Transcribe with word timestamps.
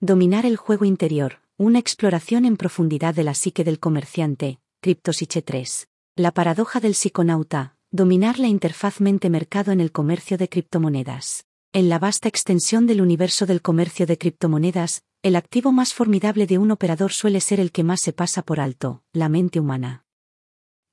Dominar 0.00 0.46
el 0.46 0.56
juego 0.56 0.84
interior, 0.84 1.40
una 1.56 1.80
exploración 1.80 2.44
en 2.44 2.56
profundidad 2.56 3.16
de 3.16 3.24
la 3.24 3.34
psique 3.34 3.64
del 3.64 3.80
comerciante, 3.80 4.60
Criptosiche 4.80 5.42
3. 5.42 5.88
La 6.14 6.30
paradoja 6.30 6.78
del 6.78 6.94
psiconauta, 6.94 7.74
dominar 7.90 8.38
la 8.38 8.46
interfaz 8.46 9.00
mente-mercado 9.00 9.72
en 9.72 9.80
el 9.80 9.90
comercio 9.90 10.38
de 10.38 10.48
criptomonedas. 10.48 11.46
En 11.72 11.88
la 11.88 11.98
vasta 11.98 12.28
extensión 12.28 12.86
del 12.86 13.00
universo 13.00 13.44
del 13.44 13.60
comercio 13.60 14.06
de 14.06 14.18
criptomonedas, 14.18 15.02
el 15.24 15.34
activo 15.34 15.72
más 15.72 15.92
formidable 15.94 16.46
de 16.46 16.58
un 16.58 16.70
operador 16.70 17.12
suele 17.12 17.40
ser 17.40 17.58
el 17.58 17.72
que 17.72 17.82
más 17.82 17.98
se 18.00 18.12
pasa 18.12 18.42
por 18.42 18.60
alto, 18.60 19.02
la 19.12 19.28
mente 19.28 19.58
humana. 19.58 20.04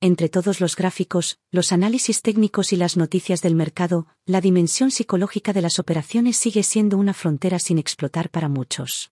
Entre 0.06 0.28
todos 0.28 0.60
los 0.60 0.76
gráficos, 0.76 1.40
los 1.50 1.72
análisis 1.72 2.22
técnicos 2.22 2.72
y 2.72 2.76
las 2.76 2.96
noticias 2.96 3.42
del 3.42 3.56
mercado, 3.56 4.06
la 4.24 4.40
dimensión 4.40 4.92
psicológica 4.92 5.52
de 5.52 5.60
las 5.62 5.80
operaciones 5.80 6.36
sigue 6.36 6.62
siendo 6.62 6.96
una 6.96 7.12
frontera 7.12 7.58
sin 7.58 7.76
explotar 7.76 8.30
para 8.30 8.48
muchos. 8.48 9.10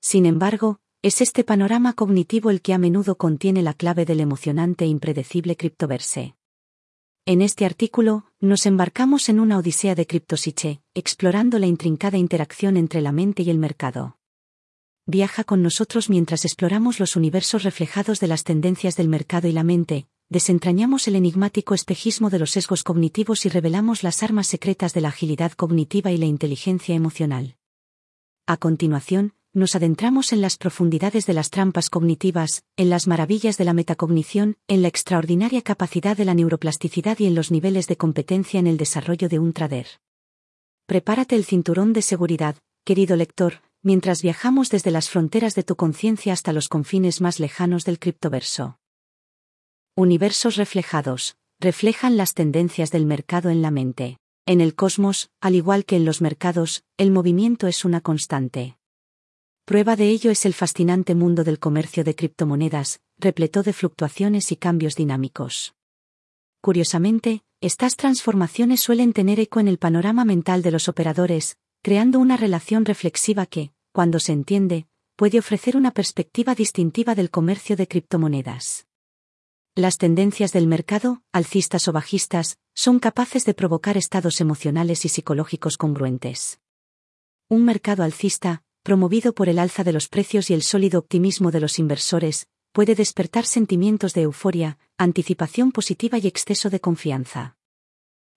Sin 0.00 0.24
embargo, 0.24 0.80
es 1.02 1.20
este 1.20 1.44
panorama 1.44 1.92
cognitivo 1.92 2.48
el 2.48 2.62
que 2.62 2.72
a 2.72 2.78
menudo 2.78 3.18
contiene 3.18 3.60
la 3.60 3.74
clave 3.74 4.06
del 4.06 4.20
emocionante 4.20 4.86
e 4.86 4.88
impredecible 4.88 5.56
criptoverse. 5.56 6.36
En 7.26 7.42
este 7.42 7.66
artículo, 7.66 8.32
nos 8.40 8.64
embarcamos 8.64 9.28
en 9.28 9.38
una 9.40 9.58
odisea 9.58 9.94
de 9.94 10.06
criptosiche, 10.06 10.80
explorando 10.94 11.58
la 11.58 11.66
intrincada 11.66 12.16
interacción 12.16 12.78
entre 12.78 13.02
la 13.02 13.12
mente 13.12 13.42
y 13.42 13.50
el 13.50 13.58
mercado 13.58 14.17
viaja 15.08 15.42
con 15.42 15.62
nosotros 15.62 16.10
mientras 16.10 16.44
exploramos 16.44 17.00
los 17.00 17.16
universos 17.16 17.62
reflejados 17.62 18.20
de 18.20 18.26
las 18.26 18.44
tendencias 18.44 18.94
del 18.94 19.08
mercado 19.08 19.48
y 19.48 19.52
la 19.52 19.64
mente, 19.64 20.06
desentrañamos 20.28 21.08
el 21.08 21.16
enigmático 21.16 21.74
espejismo 21.74 22.28
de 22.28 22.38
los 22.38 22.50
sesgos 22.50 22.84
cognitivos 22.84 23.46
y 23.46 23.48
revelamos 23.48 24.02
las 24.02 24.22
armas 24.22 24.46
secretas 24.46 24.92
de 24.92 25.00
la 25.00 25.08
agilidad 25.08 25.52
cognitiva 25.52 26.12
y 26.12 26.18
la 26.18 26.26
inteligencia 26.26 26.94
emocional. 26.94 27.56
A 28.46 28.58
continuación, 28.58 29.32
nos 29.54 29.74
adentramos 29.74 30.34
en 30.34 30.42
las 30.42 30.58
profundidades 30.58 31.24
de 31.24 31.32
las 31.32 31.48
trampas 31.48 31.88
cognitivas, 31.88 32.62
en 32.76 32.90
las 32.90 33.06
maravillas 33.06 33.56
de 33.56 33.64
la 33.64 33.72
metacognición, 33.72 34.58
en 34.68 34.82
la 34.82 34.88
extraordinaria 34.88 35.62
capacidad 35.62 36.18
de 36.18 36.26
la 36.26 36.34
neuroplasticidad 36.34 37.18
y 37.18 37.24
en 37.24 37.34
los 37.34 37.50
niveles 37.50 37.86
de 37.86 37.96
competencia 37.96 38.60
en 38.60 38.66
el 38.66 38.76
desarrollo 38.76 39.30
de 39.30 39.38
un 39.38 39.54
trader. 39.54 39.86
Prepárate 40.84 41.34
el 41.34 41.46
cinturón 41.46 41.94
de 41.94 42.02
seguridad, 42.02 42.56
querido 42.84 43.16
lector, 43.16 43.62
mientras 43.82 44.22
viajamos 44.22 44.70
desde 44.70 44.90
las 44.90 45.08
fronteras 45.08 45.54
de 45.54 45.62
tu 45.62 45.76
conciencia 45.76 46.32
hasta 46.32 46.52
los 46.52 46.68
confines 46.68 47.20
más 47.20 47.40
lejanos 47.40 47.84
del 47.84 47.98
criptoverso. 47.98 48.78
Universos 49.94 50.56
reflejados, 50.56 51.36
reflejan 51.60 52.16
las 52.16 52.34
tendencias 52.34 52.90
del 52.90 53.06
mercado 53.06 53.50
en 53.50 53.62
la 53.62 53.70
mente. 53.70 54.18
En 54.46 54.60
el 54.60 54.74
cosmos, 54.74 55.30
al 55.40 55.54
igual 55.54 55.84
que 55.84 55.96
en 55.96 56.04
los 56.04 56.22
mercados, 56.22 56.82
el 56.96 57.10
movimiento 57.10 57.66
es 57.66 57.84
una 57.84 58.00
constante. 58.00 58.78
Prueba 59.64 59.96
de 59.96 60.08
ello 60.08 60.30
es 60.30 60.46
el 60.46 60.54
fascinante 60.54 61.14
mundo 61.14 61.44
del 61.44 61.58
comercio 61.58 62.02
de 62.02 62.14
criptomonedas, 62.14 63.00
repleto 63.18 63.62
de 63.62 63.74
fluctuaciones 63.74 64.50
y 64.52 64.56
cambios 64.56 64.94
dinámicos. 64.94 65.74
Curiosamente, 66.62 67.42
estas 67.60 67.96
transformaciones 67.96 68.80
suelen 68.80 69.12
tener 69.12 69.40
eco 69.40 69.60
en 69.60 69.68
el 69.68 69.78
panorama 69.78 70.24
mental 70.24 70.62
de 70.62 70.70
los 70.70 70.88
operadores, 70.88 71.58
creando 71.82 72.18
una 72.18 72.36
relación 72.36 72.84
reflexiva 72.84 73.46
que, 73.46 73.72
cuando 73.92 74.20
se 74.20 74.32
entiende, 74.32 74.86
puede 75.16 75.38
ofrecer 75.38 75.76
una 75.76 75.90
perspectiva 75.90 76.54
distintiva 76.54 77.14
del 77.14 77.30
comercio 77.30 77.76
de 77.76 77.88
criptomonedas. 77.88 78.86
Las 79.74 79.98
tendencias 79.98 80.52
del 80.52 80.66
mercado, 80.66 81.22
alcistas 81.32 81.88
o 81.88 81.92
bajistas, 81.92 82.58
son 82.74 82.98
capaces 82.98 83.44
de 83.44 83.54
provocar 83.54 83.96
estados 83.96 84.40
emocionales 84.40 85.04
y 85.04 85.08
psicológicos 85.08 85.76
congruentes. 85.76 86.60
Un 87.48 87.64
mercado 87.64 88.02
alcista, 88.02 88.62
promovido 88.82 89.34
por 89.34 89.48
el 89.48 89.58
alza 89.58 89.84
de 89.84 89.92
los 89.92 90.08
precios 90.08 90.50
y 90.50 90.54
el 90.54 90.62
sólido 90.62 90.98
optimismo 90.98 91.50
de 91.50 91.60
los 91.60 91.78
inversores, 91.78 92.48
puede 92.72 92.94
despertar 92.94 93.46
sentimientos 93.46 94.14
de 94.14 94.22
euforia, 94.22 94.78
anticipación 94.96 95.72
positiva 95.72 96.18
y 96.18 96.26
exceso 96.26 96.70
de 96.70 96.80
confianza. 96.80 97.56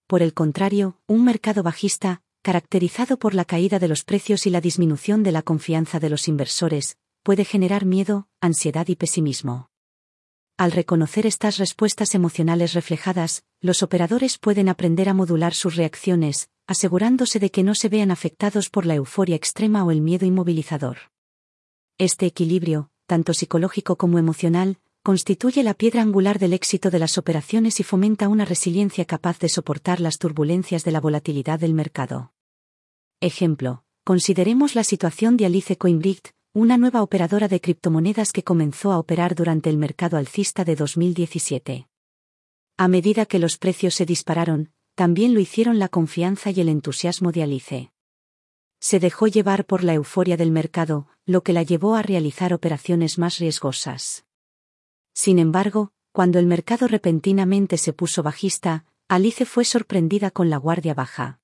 Por 0.07 0.21
el 0.21 0.33
contrario, 0.33 0.99
un 1.07 1.23
mercado 1.23 1.63
bajista, 1.63 2.21
caracterizado 2.41 3.17
por 3.17 3.35
la 3.35 3.45
caída 3.45 3.77
de 3.79 3.87
los 3.87 4.03
precios 4.03 4.45
y 4.47 4.49
la 4.49 4.61
disminución 4.61 5.23
de 5.23 5.31
la 5.31 5.43
confianza 5.43 5.99
de 5.99 6.09
los 6.09 6.27
inversores, 6.27 6.97
puede 7.23 7.45
generar 7.45 7.85
miedo, 7.85 8.27
ansiedad 8.41 8.87
y 8.87 8.95
pesimismo. 8.95 9.69
Al 10.57 10.71
reconocer 10.71 11.25
estas 11.25 11.57
respuestas 11.57 12.13
emocionales 12.15 12.73
reflejadas, 12.73 13.43
los 13.61 13.83
operadores 13.83 14.37
pueden 14.37 14.69
aprender 14.69 15.09
a 15.09 15.13
modular 15.13 15.53
sus 15.53 15.75
reacciones, 15.75 16.49
asegurándose 16.67 17.39
de 17.39 17.51
que 17.51 17.63
no 17.63 17.75
se 17.75 17.89
vean 17.89 18.11
afectados 18.11 18.69
por 18.69 18.85
la 18.85 18.95
euforia 18.95 19.35
extrema 19.35 19.83
o 19.83 19.91
el 19.91 20.01
miedo 20.01 20.25
inmovilizador. 20.25 20.97
Este 21.97 22.25
equilibrio, 22.25 22.89
tanto 23.05 23.33
psicológico 23.33 23.97
como 23.97 24.19
emocional, 24.19 24.77
constituye 25.03 25.63
la 25.63 25.73
piedra 25.73 26.03
angular 26.03 26.37
del 26.37 26.53
éxito 26.53 26.91
de 26.91 26.99
las 26.99 27.17
operaciones 27.17 27.79
y 27.79 27.83
fomenta 27.83 28.29
una 28.29 28.45
resiliencia 28.45 29.05
capaz 29.05 29.39
de 29.39 29.49
soportar 29.49 29.99
las 29.99 30.19
turbulencias 30.19 30.83
de 30.83 30.91
la 30.91 31.01
volatilidad 31.01 31.59
del 31.59 31.73
mercado. 31.73 32.33
Ejemplo, 33.19 33.83
consideremos 34.03 34.75
la 34.75 34.83
situación 34.83 35.37
de 35.37 35.47
Alice 35.47 35.75
Coinbricht, 35.77 36.29
una 36.53 36.77
nueva 36.77 37.01
operadora 37.01 37.47
de 37.47 37.61
criptomonedas 37.61 38.31
que 38.31 38.43
comenzó 38.43 38.91
a 38.91 38.99
operar 38.99 39.35
durante 39.35 39.69
el 39.69 39.77
mercado 39.77 40.17
alcista 40.17 40.65
de 40.65 40.75
2017. 40.75 41.87
A 42.77 42.87
medida 42.87 43.25
que 43.25 43.39
los 43.39 43.57
precios 43.57 43.95
se 43.95 44.05
dispararon, 44.05 44.71
también 44.95 45.33
lo 45.33 45.39
hicieron 45.39 45.79
la 45.79 45.87
confianza 45.87 46.51
y 46.51 46.61
el 46.61 46.69
entusiasmo 46.69 47.31
de 47.31 47.43
Alice. 47.43 47.91
Se 48.79 48.99
dejó 48.99 49.27
llevar 49.27 49.65
por 49.65 49.83
la 49.83 49.93
euforia 49.93 50.37
del 50.37 50.51
mercado, 50.51 51.07
lo 51.25 51.41
que 51.41 51.53
la 51.53 51.63
llevó 51.63 51.95
a 51.95 52.01
realizar 52.01 52.53
operaciones 52.53 53.17
más 53.17 53.37
riesgosas. 53.37 54.25
Sin 55.13 55.39
embargo, 55.39 55.91
cuando 56.11 56.39
el 56.39 56.45
mercado 56.45 56.87
repentinamente 56.87 57.77
se 57.77 57.93
puso 57.93 58.23
bajista, 58.23 58.85
Alice 59.07 59.45
fue 59.45 59.65
sorprendida 59.65 60.31
con 60.31 60.49
la 60.49 60.57
guardia 60.57 60.93
baja. 60.93 61.39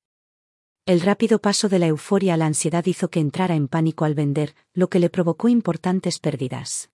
El 0.86 1.02
rápido 1.02 1.40
paso 1.40 1.68
de 1.68 1.80
la 1.80 1.88
euforia 1.88 2.36
a 2.36 2.38
la 2.38 2.46
ansiedad 2.46 2.86
hizo 2.86 3.10
que 3.10 3.20
entrara 3.20 3.56
en 3.56 3.68
pánico 3.68 4.06
al 4.06 4.16
vender, 4.16 4.56
lo 4.74 4.90
que 4.90 5.00
le 5.00 5.10
provocó 5.10 5.50
importantes 5.50 6.20
pérdidas. 6.20 6.90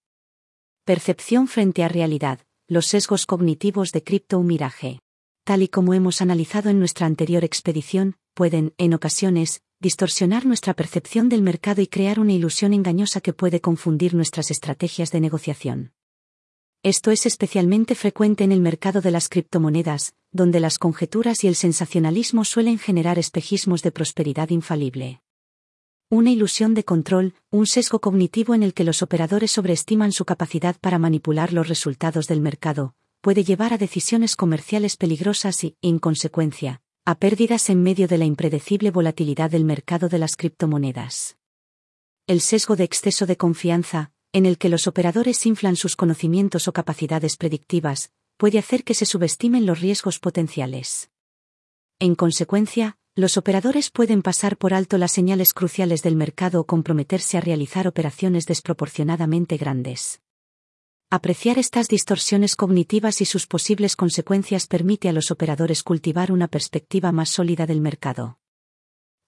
Percepción 0.84 1.48
frente 1.48 1.84
a 1.84 1.88
realidad, 1.88 2.40
los 2.68 2.88
sesgos 2.88 3.28
cognitivos 3.28 3.92
de 3.92 4.04
cripto 4.04 4.42
miraje. 4.42 5.00
Tal 5.44 5.62
y 5.62 5.68
como 5.68 5.94
hemos 5.94 6.22
analizado 6.22 6.70
en 6.70 6.80
nuestra 6.80 7.06
anterior 7.06 7.44
expedición, 7.44 8.16
pueden, 8.34 8.74
en 8.78 8.94
ocasiones, 8.94 9.62
distorsionar 9.80 10.46
nuestra 10.46 10.74
percepción 10.74 11.30
del 11.30 11.44
mercado 11.44 11.82
y 11.82 11.88
crear 11.88 12.20
una 12.20 12.34
ilusión 12.34 12.74
engañosa 12.74 13.22
que 13.22 13.34
puede 13.34 13.62
confundir 13.62 14.16
nuestras 14.16 14.50
estrategias 14.50 15.12
de 15.12 15.20
negociación. 15.20 15.94
Esto 16.86 17.12
es 17.12 17.26
especialmente 17.26 17.96
frecuente 17.96 18.44
en 18.44 18.52
el 18.52 18.60
mercado 18.60 19.00
de 19.00 19.10
las 19.10 19.30
criptomonedas, 19.30 20.16
donde 20.34 20.60
las 20.60 20.78
conjeturas 20.78 21.46
y 21.46 21.48
el 21.48 21.56
sensacionalismo 21.56 22.44
suelen 22.44 22.78
generar 22.78 23.18
espejismos 23.18 23.84
de 23.84 23.94
prosperidad 23.94 24.50
infalible. 24.50 25.22
Una 26.10 26.32
ilusión 26.32 26.74
de 26.74 26.84
control, 26.84 27.36
un 27.52 27.68
sesgo 27.68 28.02
cognitivo 28.02 28.54
en 28.54 28.64
el 28.64 28.74
que 28.74 28.84
los 28.84 29.02
operadores 29.02 29.52
sobreestiman 29.52 30.12
su 30.12 30.26
capacidad 30.26 30.76
para 30.78 31.00
manipular 31.00 31.54
los 31.54 31.70
resultados 31.70 32.28
del 32.28 32.42
mercado, 32.42 32.96
puede 33.22 33.46
llevar 33.46 33.72
a 33.72 33.78
decisiones 33.78 34.36
comerciales 34.36 34.98
peligrosas 34.98 35.64
y, 35.64 35.78
en 35.82 36.00
consecuencia, 36.00 36.82
a 37.06 37.16
pérdidas 37.16 37.70
en 37.70 37.82
medio 37.82 38.10
de 38.10 38.18
la 38.18 38.26
impredecible 38.26 38.92
volatilidad 38.92 39.50
del 39.50 39.64
mercado 39.64 40.10
de 40.10 40.20
las 40.20 40.36
criptomonedas. 40.36 41.38
El 42.28 42.42
sesgo 42.42 42.76
de 42.76 42.84
exceso 42.84 43.26
de 43.26 43.38
confianza, 43.38 44.13
en 44.34 44.48
el 44.48 44.58
que 44.58 44.68
los 44.68 44.88
operadores 44.88 45.46
inflan 45.46 45.76
sus 45.76 45.96
conocimientos 45.96 46.68
o 46.68 46.74
capacidades 46.74 47.38
predictivas, 47.38 48.12
puede 48.38 48.58
hacer 48.58 48.84
que 48.84 48.96
se 48.96 49.06
subestimen 49.06 49.66
los 49.68 49.80
riesgos 49.80 50.20
potenciales. 50.20 51.12
En 52.00 52.16
consecuencia, 52.16 52.98
los 53.16 53.38
operadores 53.38 53.92
pueden 53.92 54.24
pasar 54.24 54.58
por 54.58 54.74
alto 54.74 54.98
las 54.98 55.12
señales 55.12 55.54
cruciales 55.54 56.02
del 56.02 56.16
mercado 56.16 56.62
o 56.62 56.66
comprometerse 56.66 57.38
a 57.38 57.42
realizar 57.42 57.88
operaciones 57.88 58.46
desproporcionadamente 58.48 59.58
grandes. 59.58 60.20
Apreciar 61.12 61.60
estas 61.60 61.88
distorsiones 61.88 62.56
cognitivas 62.56 63.22
y 63.22 63.26
sus 63.26 63.46
posibles 63.46 63.96
consecuencias 63.96 64.66
permite 64.66 65.10
a 65.10 65.14
los 65.14 65.30
operadores 65.30 65.84
cultivar 65.84 66.32
una 66.32 66.48
perspectiva 66.48 67.12
más 67.12 67.30
sólida 67.30 67.68
del 67.68 67.82
mercado. 67.82 68.40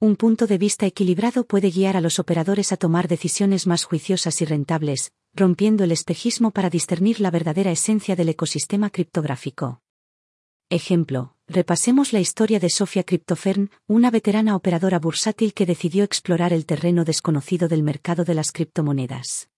Un 0.01 0.17
punto 0.17 0.45
de 0.45 0.57
vista 0.57 0.85
equilibrado 0.85 1.45
puede 1.45 1.71
guiar 1.71 1.95
a 1.95 2.01
los 2.01 2.19
operadores 2.19 2.73
a 2.73 2.77
tomar 2.77 3.07
decisiones 3.07 3.65
más 3.65 3.85
juiciosas 3.85 4.41
y 4.41 4.45
rentables, 4.45 5.13
rompiendo 5.33 5.85
el 5.85 5.93
espejismo 5.93 6.51
para 6.51 6.69
discernir 6.69 7.21
la 7.21 7.31
verdadera 7.31 7.71
esencia 7.71 8.17
del 8.17 8.27
ecosistema 8.27 8.89
criptográfico. 8.89 9.81
Ejemplo, 10.69 11.35
repasemos 11.47 12.11
la 12.11 12.19
historia 12.19 12.59
de 12.59 12.69
Sofia 12.69 13.03
Cryptofern, 13.03 13.69
una 13.87 14.11
veterana 14.11 14.57
operadora 14.57 14.99
bursátil 14.99 15.53
que 15.53 15.65
decidió 15.65 16.03
explorar 16.03 16.51
el 16.51 16.65
terreno 16.65 17.05
desconocido 17.05 17.69
del 17.69 17.81
mercado 17.81 18.25
de 18.25 18.33
las 18.33 18.51
criptomonedas. 18.51 19.49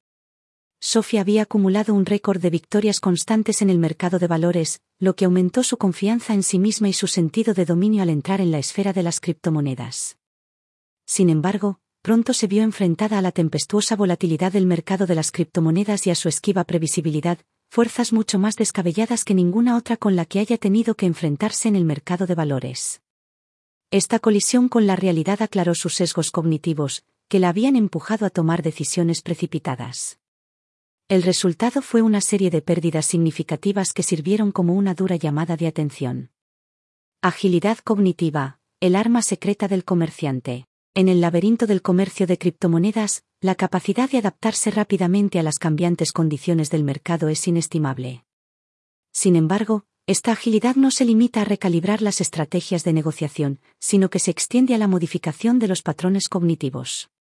Sofia 0.79 1.21
había 1.21 1.41
acumulado 1.43 1.95
un 1.95 2.05
récord 2.05 2.39
de 2.39 2.51
victorias 2.51 2.99
constantes 2.99 3.63
en 3.63 3.71
el 3.71 3.79
mercado 3.79 4.19
de 4.19 4.27
valores, 4.27 4.81
lo 4.99 5.15
que 5.15 5.25
aumentó 5.25 5.63
su 5.63 5.77
confianza 5.77 6.35
en 6.35 6.43
sí 6.43 6.59
misma 6.59 6.89
y 6.89 6.93
su 6.93 7.07
sentido 7.07 7.55
de 7.55 7.65
dominio 7.65 8.03
al 8.03 8.11
entrar 8.11 8.39
en 8.39 8.51
la 8.51 8.59
esfera 8.59 8.93
de 8.93 9.01
las 9.01 9.19
criptomonedas. 9.19 10.17
Sin 11.07 11.29
embargo, 11.29 11.79
pronto 12.01 12.33
se 12.33 12.47
vio 12.47 12.63
enfrentada 12.63 13.17
a 13.17 13.21
la 13.21 13.31
tempestuosa 13.31 13.95
volatilidad 13.95 14.51
del 14.51 14.65
mercado 14.65 15.07
de 15.07 15.15
las 15.15 15.31
criptomonedas 15.31 16.05
y 16.05 16.11
a 16.11 16.15
su 16.15 16.27
esquiva 16.27 16.65
previsibilidad, 16.65 17.39
fuerzas 17.69 18.11
mucho 18.11 18.37
más 18.39 18.57
descabelladas 18.57 19.23
que 19.23 19.33
ninguna 19.33 19.77
otra 19.77 19.95
con 19.95 20.17
la 20.17 20.25
que 20.25 20.39
haya 20.39 20.57
tenido 20.57 20.95
que 20.95 21.05
enfrentarse 21.05 21.69
en 21.69 21.77
el 21.77 21.85
mercado 21.85 22.27
de 22.27 22.35
valores. 22.35 23.01
Esta 23.89 24.19
colisión 24.19 24.67
con 24.67 24.85
la 24.85 24.97
realidad 24.97 25.41
aclaró 25.41 25.75
sus 25.75 25.95
sesgos 25.95 26.29
cognitivos, 26.29 27.05
que 27.29 27.39
la 27.39 27.49
habían 27.49 27.77
empujado 27.77 28.25
a 28.25 28.29
tomar 28.29 28.61
decisiones 28.61 29.21
precipitadas. 29.21 30.19
El 31.07 31.23
resultado 31.23 31.81
fue 31.81 32.01
una 32.01 32.19
serie 32.19 32.49
de 32.49 32.61
pérdidas 32.61 33.05
significativas 33.05 33.93
que 33.93 34.03
sirvieron 34.03 34.51
como 34.51 34.73
una 34.73 34.93
dura 34.93 35.15
llamada 35.15 35.55
de 35.55 35.67
atención. 35.67 36.31
Agilidad 37.21 37.77
cognitiva, 37.77 38.59
el 38.81 38.97
arma 38.97 39.21
secreta 39.21 39.69
del 39.69 39.85
comerciante. 39.85 40.67
En 40.97 41.09
el 41.09 41.21
laberinto 41.21 41.67
del 41.67 41.83
comercio 41.83 42.25
de 42.25 42.39
criptomonedas, 42.39 43.23
la 43.39 43.53
capacidad 43.53 44.09
de 44.09 44.17
adaptarse 44.17 44.71
rápidamente 44.71 45.37
a 45.37 45.43
las 45.43 45.59
cambiantes 45.59 46.11
condiciones 46.11 46.71
del 46.71 46.83
mercado 46.83 47.29
es 47.29 47.47
inestimable. 47.47 48.25
Sin 49.13 49.35
embargo, 49.35 49.85
esta 50.07 50.31
agilidad 50.31 50.75
no 50.75 50.89
se 50.89 51.05
limita 51.05 51.41
a 51.41 51.45
recalibrar 51.45 52.01
las 52.01 52.19
estrategias 52.19 52.83
de 52.83 52.93
negociación, 52.93 53.59
sino 53.79 54.09
que 54.09 54.17
se 54.17 54.31
extiende 54.31 54.73
a 54.73 54.79
la 54.79 54.87
modificación 54.87 55.59
de 55.59 55.67
los 55.67 55.83
patrones 55.83 56.29
cognitivos. 56.29 57.11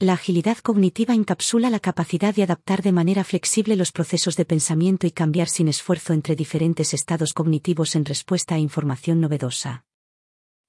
La 0.00 0.14
agilidad 0.14 0.58
cognitiva 0.58 1.14
encapsula 1.14 1.70
la 1.70 1.78
capacidad 1.78 2.34
de 2.34 2.42
adaptar 2.42 2.82
de 2.82 2.90
manera 2.90 3.22
flexible 3.22 3.76
los 3.76 3.92
procesos 3.92 4.34
de 4.34 4.44
pensamiento 4.44 5.06
y 5.06 5.12
cambiar 5.12 5.48
sin 5.48 5.68
esfuerzo 5.68 6.14
entre 6.14 6.34
diferentes 6.34 6.92
estados 6.94 7.32
cognitivos 7.32 7.94
en 7.94 8.04
respuesta 8.04 8.56
a 8.56 8.58
información 8.58 9.20
novedosa. 9.20 9.84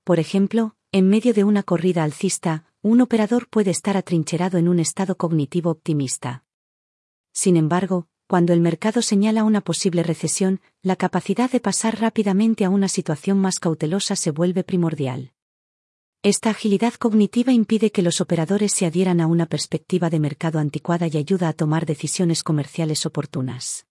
Por 0.04 0.20
ejemplo, 0.20 0.76
en 0.92 1.08
medio 1.08 1.36
de 1.36 1.44
una 1.44 1.62
corrida 1.62 2.04
alcista, 2.04 2.66
un 2.82 3.02
operador 3.02 3.48
puede 3.48 3.70
estar 3.70 3.96
atrincherado 3.96 4.58
en 4.58 4.68
un 4.68 4.80
estado 4.80 5.18
cognitivo 5.18 5.70
optimista. 5.70 6.44
Sin 7.32 7.58
embargo, 7.58 8.08
cuando 8.26 8.54
el 8.54 8.62
mercado 8.62 9.04
señala 9.04 9.44
una 9.44 9.62
posible 9.62 10.02
recesión, 10.02 10.62
la 10.82 10.96
capacidad 10.96 11.52
de 11.52 11.60
pasar 11.60 12.00
rápidamente 12.00 12.66
a 12.66 12.72
una 12.72 12.88
situación 12.88 13.38
más 13.38 13.60
cautelosa 13.60 14.16
se 14.16 14.32
vuelve 14.32 14.64
primordial. 14.64 15.32
Esta 16.24 16.50
agilidad 16.50 16.96
cognitiva 16.96 17.54
impide 17.54 17.92
que 17.92 18.02
los 18.02 18.20
operadores 18.20 18.72
se 18.72 18.88
adhieran 18.88 19.22
a 19.22 19.28
una 19.28 19.46
perspectiva 19.46 20.10
de 20.10 20.20
mercado 20.20 20.58
anticuada 20.58 21.08
y 21.08 21.18
ayuda 21.18 21.50
a 21.50 21.54
tomar 21.54 21.86
decisiones 21.86 22.44
comerciales 22.44 23.06
oportunas. 23.06 23.86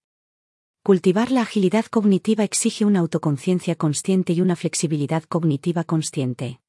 Cultivar 0.82 1.30
la 1.30 1.42
agilidad 1.42 1.86
cognitiva 1.86 2.42
exige 2.42 2.84
una 2.84 2.98
autoconciencia 2.98 3.76
consciente 3.76 4.32
y 4.32 4.40
una 4.40 4.56
flexibilidad 4.56 5.22
cognitiva 5.22 5.84
consciente. 5.84 6.60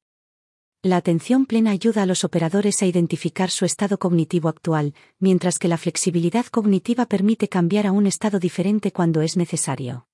La 0.82 0.96
atención 0.96 1.44
plena 1.44 1.72
ayuda 1.72 2.04
a 2.04 2.06
los 2.06 2.24
operadores 2.24 2.80
a 2.80 2.86
identificar 2.86 3.50
su 3.50 3.66
estado 3.66 3.98
cognitivo 3.98 4.48
actual, 4.48 4.94
mientras 5.18 5.58
que 5.58 5.68
la 5.68 5.76
flexibilidad 5.76 6.46
cognitiva 6.46 7.04
permite 7.04 7.48
cambiar 7.48 7.86
a 7.86 7.92
un 7.92 8.06
estado 8.06 8.38
diferente 8.38 8.90
cuando 8.90 9.20
es 9.20 9.36
necesario. 9.36 10.06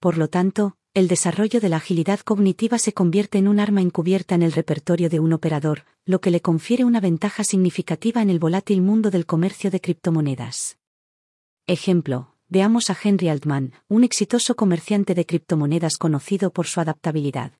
Por 0.00 0.18
lo 0.18 0.26
tanto, 0.26 0.76
el 0.92 1.06
desarrollo 1.06 1.60
de 1.60 1.68
la 1.68 1.76
agilidad 1.76 2.18
cognitiva 2.18 2.78
se 2.78 2.94
convierte 2.94 3.38
en 3.38 3.46
un 3.46 3.60
arma 3.60 3.80
encubierta 3.80 4.34
en 4.34 4.42
el 4.42 4.50
repertorio 4.50 5.08
de 5.08 5.20
un 5.20 5.32
operador, 5.32 5.84
lo 6.04 6.20
que 6.20 6.32
le 6.32 6.40
confiere 6.40 6.84
una 6.84 6.98
ventaja 6.98 7.44
significativa 7.44 8.22
en 8.22 8.30
el 8.30 8.40
volátil 8.40 8.82
mundo 8.82 9.12
del 9.12 9.24
comercio 9.24 9.70
de 9.70 9.80
criptomonedas. 9.80 10.78
Ejemplo, 11.68 12.34
veamos 12.48 12.90
a 12.90 12.96
Henry 13.00 13.28
Altman, 13.28 13.72
un 13.86 14.02
exitoso 14.02 14.56
comerciante 14.56 15.14
de 15.14 15.26
criptomonedas 15.26 15.96
conocido 15.96 16.52
por 16.52 16.66
su 16.66 16.80
adaptabilidad. 16.80 17.52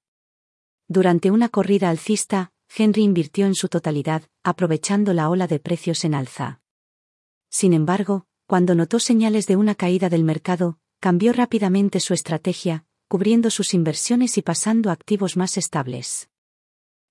Durante 0.89 1.31
una 1.31 1.49
corrida 1.49 1.91
alcista, 1.91 2.53
Henry 2.75 3.03
invirtió 3.03 3.47
en 3.47 3.55
su 3.55 3.69
totalidad, 3.69 4.23
aprovechando 4.43 5.13
la 5.13 5.29
ola 5.29 5.47
de 5.47 5.59
precios 5.59 6.05
en 6.05 6.15
alza. 6.15 6.61
Sin 7.51 7.73
embargo, 7.73 8.27
cuando 8.47 8.75
notó 8.75 8.99
señales 9.01 9.47
de 9.47 9.57
una 9.57 9.75
caída 9.75 10.09
del 10.09 10.25
mercado, 10.25 10.79
cambió 11.01 11.33
rápidamente 11.33 12.01
su 12.01 12.15
estrategia, 12.15 12.85
cubriendo 13.09 13.51
sus 13.51 13.75
inversiones 13.75 14.39
y 14.39 14.43
pasando 14.43 14.91
a 14.91 14.93
activos 14.93 15.37
más 15.37 15.57
estables. 15.57 16.29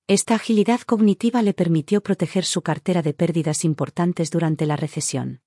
Esta 0.08 0.36
agilidad 0.36 0.82
cognitiva 0.82 1.42
le 1.42 1.54
permitió 1.54 2.02
proteger 2.02 2.46
su 2.46 2.62
cartera 2.62 3.02
de 3.02 3.14
pérdidas 3.14 3.66
importantes 3.66 4.30
durante 4.30 4.66
la 4.66 4.76
recesión. 4.76 5.42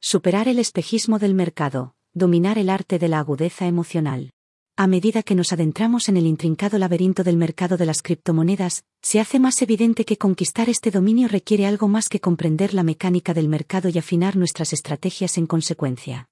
Superar 0.00 0.48
el 0.48 0.58
espejismo 0.58 1.18
del 1.18 1.34
mercado, 1.34 1.96
dominar 2.12 2.58
el 2.58 2.70
arte 2.70 2.98
de 2.98 3.08
la 3.08 3.18
agudeza 3.18 3.66
emocional. 3.66 4.33
A 4.76 4.88
medida 4.88 5.22
que 5.22 5.36
nos 5.36 5.52
adentramos 5.52 6.08
en 6.08 6.16
el 6.16 6.26
intrincado 6.26 6.78
laberinto 6.78 7.22
del 7.22 7.36
mercado 7.36 7.76
de 7.76 7.86
las 7.86 8.02
criptomonedas, 8.02 8.82
se 9.02 9.20
hace 9.20 9.38
más 9.38 9.62
evidente 9.62 10.04
que 10.04 10.18
conquistar 10.18 10.68
este 10.68 10.90
dominio 10.90 11.28
requiere 11.28 11.64
algo 11.64 11.86
más 11.86 12.08
que 12.08 12.18
comprender 12.18 12.74
la 12.74 12.82
mecánica 12.82 13.34
del 13.34 13.48
mercado 13.48 13.88
y 13.88 13.98
afinar 13.98 14.34
nuestras 14.34 14.72
estrategias 14.72 15.38
en 15.38 15.46
consecuencia. 15.46 16.28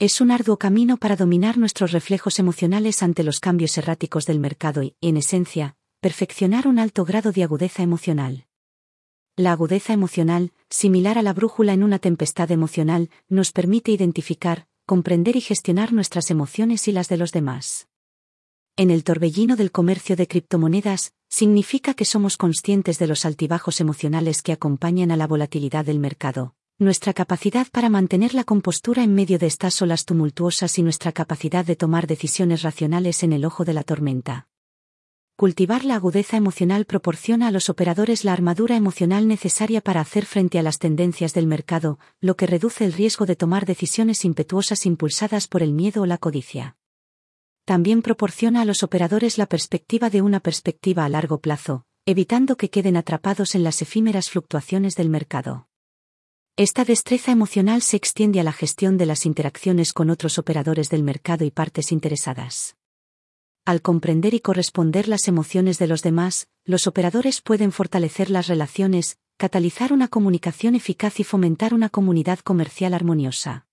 Es 0.00 0.20
un 0.20 0.32
arduo 0.32 0.58
camino 0.58 0.96
para 0.96 1.14
dominar 1.14 1.56
nuestros 1.56 1.92
reflejos 1.92 2.40
emocionales 2.40 3.04
ante 3.04 3.22
los 3.22 3.38
cambios 3.38 3.78
erráticos 3.78 4.26
del 4.26 4.40
mercado 4.40 4.82
y, 4.82 4.96
en 5.00 5.16
esencia, 5.16 5.76
perfeccionar 6.00 6.66
un 6.66 6.80
alto 6.80 7.04
grado 7.04 7.30
de 7.30 7.44
agudeza 7.44 7.84
emocional. 7.84 8.46
La 9.36 9.52
agudeza 9.52 9.92
emocional, 9.92 10.52
similar 10.70 11.18
a 11.18 11.22
la 11.22 11.32
brújula 11.32 11.72
en 11.72 11.84
una 11.84 12.00
tempestad 12.00 12.50
emocional, 12.50 13.10
nos 13.28 13.52
permite 13.52 13.92
identificar, 13.92 14.66
comprender 14.86 15.34
y 15.36 15.40
gestionar 15.40 15.92
nuestras 15.92 16.30
emociones 16.30 16.88
y 16.88 16.92
las 16.92 17.08
de 17.08 17.16
los 17.16 17.32
demás. 17.32 17.88
En 18.76 18.90
el 18.90 19.04
torbellino 19.04 19.56
del 19.56 19.70
comercio 19.70 20.14
de 20.16 20.26
criptomonedas, 20.26 21.14
significa 21.28 21.94
que 21.94 22.04
somos 22.04 22.36
conscientes 22.36 22.98
de 22.98 23.06
los 23.06 23.24
altibajos 23.24 23.80
emocionales 23.80 24.42
que 24.42 24.52
acompañan 24.52 25.10
a 25.10 25.16
la 25.16 25.26
volatilidad 25.26 25.84
del 25.84 26.00
mercado, 26.00 26.54
nuestra 26.78 27.14
capacidad 27.14 27.66
para 27.70 27.88
mantener 27.88 28.34
la 28.34 28.44
compostura 28.44 29.02
en 29.02 29.14
medio 29.14 29.38
de 29.38 29.46
estas 29.46 29.80
olas 29.80 30.04
tumultuosas 30.04 30.78
y 30.78 30.82
nuestra 30.82 31.12
capacidad 31.12 31.64
de 31.64 31.76
tomar 31.76 32.06
decisiones 32.06 32.62
racionales 32.62 33.22
en 33.22 33.32
el 33.32 33.44
ojo 33.44 33.64
de 33.64 33.74
la 33.74 33.84
tormenta. 33.84 34.48
Cultivar 35.36 35.84
la 35.84 35.96
agudeza 35.96 36.36
emocional 36.36 36.84
proporciona 36.84 37.48
a 37.48 37.50
los 37.50 37.68
operadores 37.68 38.24
la 38.24 38.32
armadura 38.32 38.76
emocional 38.76 39.26
necesaria 39.26 39.80
para 39.80 40.00
hacer 40.00 40.26
frente 40.26 40.60
a 40.60 40.62
las 40.62 40.78
tendencias 40.78 41.34
del 41.34 41.48
mercado, 41.48 41.98
lo 42.20 42.36
que 42.36 42.46
reduce 42.46 42.84
el 42.84 42.92
riesgo 42.92 43.26
de 43.26 43.34
tomar 43.34 43.66
decisiones 43.66 44.24
impetuosas 44.24 44.86
impulsadas 44.86 45.48
por 45.48 45.64
el 45.64 45.72
miedo 45.72 46.02
o 46.02 46.06
la 46.06 46.18
codicia. 46.18 46.76
También 47.64 48.00
proporciona 48.00 48.60
a 48.60 48.64
los 48.64 48.84
operadores 48.84 49.36
la 49.36 49.46
perspectiva 49.46 50.08
de 50.08 50.22
una 50.22 50.38
perspectiva 50.38 51.04
a 51.04 51.08
largo 51.08 51.40
plazo, 51.40 51.84
evitando 52.06 52.56
que 52.56 52.70
queden 52.70 52.96
atrapados 52.96 53.56
en 53.56 53.64
las 53.64 53.82
efímeras 53.82 54.30
fluctuaciones 54.30 54.94
del 54.94 55.08
mercado. 55.08 55.66
Esta 56.56 56.84
destreza 56.84 57.32
emocional 57.32 57.82
se 57.82 57.96
extiende 57.96 58.38
a 58.38 58.44
la 58.44 58.52
gestión 58.52 58.98
de 58.98 59.06
las 59.06 59.26
interacciones 59.26 59.92
con 59.92 60.10
otros 60.10 60.38
operadores 60.38 60.90
del 60.90 61.02
mercado 61.02 61.44
y 61.44 61.50
partes 61.50 61.90
interesadas. 61.90 62.76
Al 63.66 63.80
comprender 63.80 64.34
y 64.34 64.40
corresponder 64.40 65.08
las 65.08 65.26
emociones 65.26 65.78
de 65.78 65.86
los 65.86 66.02
demás, 66.02 66.48
los 66.66 66.86
operadores 66.86 67.40
pueden 67.40 67.72
fortalecer 67.72 68.28
las 68.28 68.46
relaciones, 68.46 69.16
catalizar 69.38 69.90
una 69.94 70.08
comunicación 70.08 70.74
eficaz 70.74 71.18
y 71.18 71.24
fomentar 71.24 71.72
una 71.72 71.88
comunidad 71.88 72.40
comercial 72.40 72.92
armoniosa. 72.92 73.66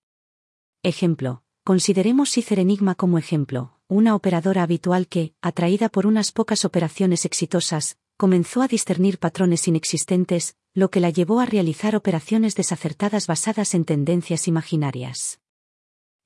Ejemplo, 0.82 1.42
consideremos 1.62 2.30
Cicer 2.30 2.58
Enigma 2.58 2.94
como 2.94 3.18
ejemplo, 3.18 3.78
una 3.86 4.14
operadora 4.14 4.62
habitual 4.62 5.08
que, 5.08 5.34
atraída 5.42 5.90
por 5.90 6.06
unas 6.06 6.32
pocas 6.32 6.64
operaciones 6.64 7.26
exitosas, 7.26 7.98
comenzó 8.16 8.62
a 8.62 8.68
discernir 8.68 9.18
patrones 9.18 9.68
inexistentes, 9.68 10.56
lo 10.72 10.90
que 10.90 11.00
la 11.00 11.10
llevó 11.10 11.38
a 11.38 11.44
realizar 11.44 11.96
operaciones 11.96 12.54
desacertadas 12.54 13.26
basadas 13.26 13.74
en 13.74 13.84
tendencias 13.84 14.48
imaginarias. 14.48 15.38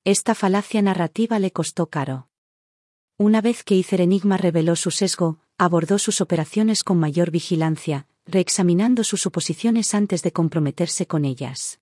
Esta 0.05 0.35
falacia 0.35 0.81
narrativa 0.81 1.37
le 1.37 1.51
costó 1.51 1.87
caro. 1.87 2.29
Una 3.19 3.41
vez 3.41 3.63
que 3.63 3.73
Icer 3.73 4.01
Enigma 4.01 4.37
reveló 4.37 4.75
su 4.75 4.91
sesgo, 4.91 5.39
abordó 5.57 5.97
sus 5.97 6.21
operaciones 6.21 6.83
con 6.83 6.99
mayor 6.99 7.31
vigilancia, 7.31 8.05
reexaminando 8.27 9.03
sus 9.03 9.21
suposiciones 9.21 9.95
antes 9.95 10.21
de 10.21 10.31
comprometerse 10.31 11.07
con 11.07 11.25
ellas. 11.25 11.79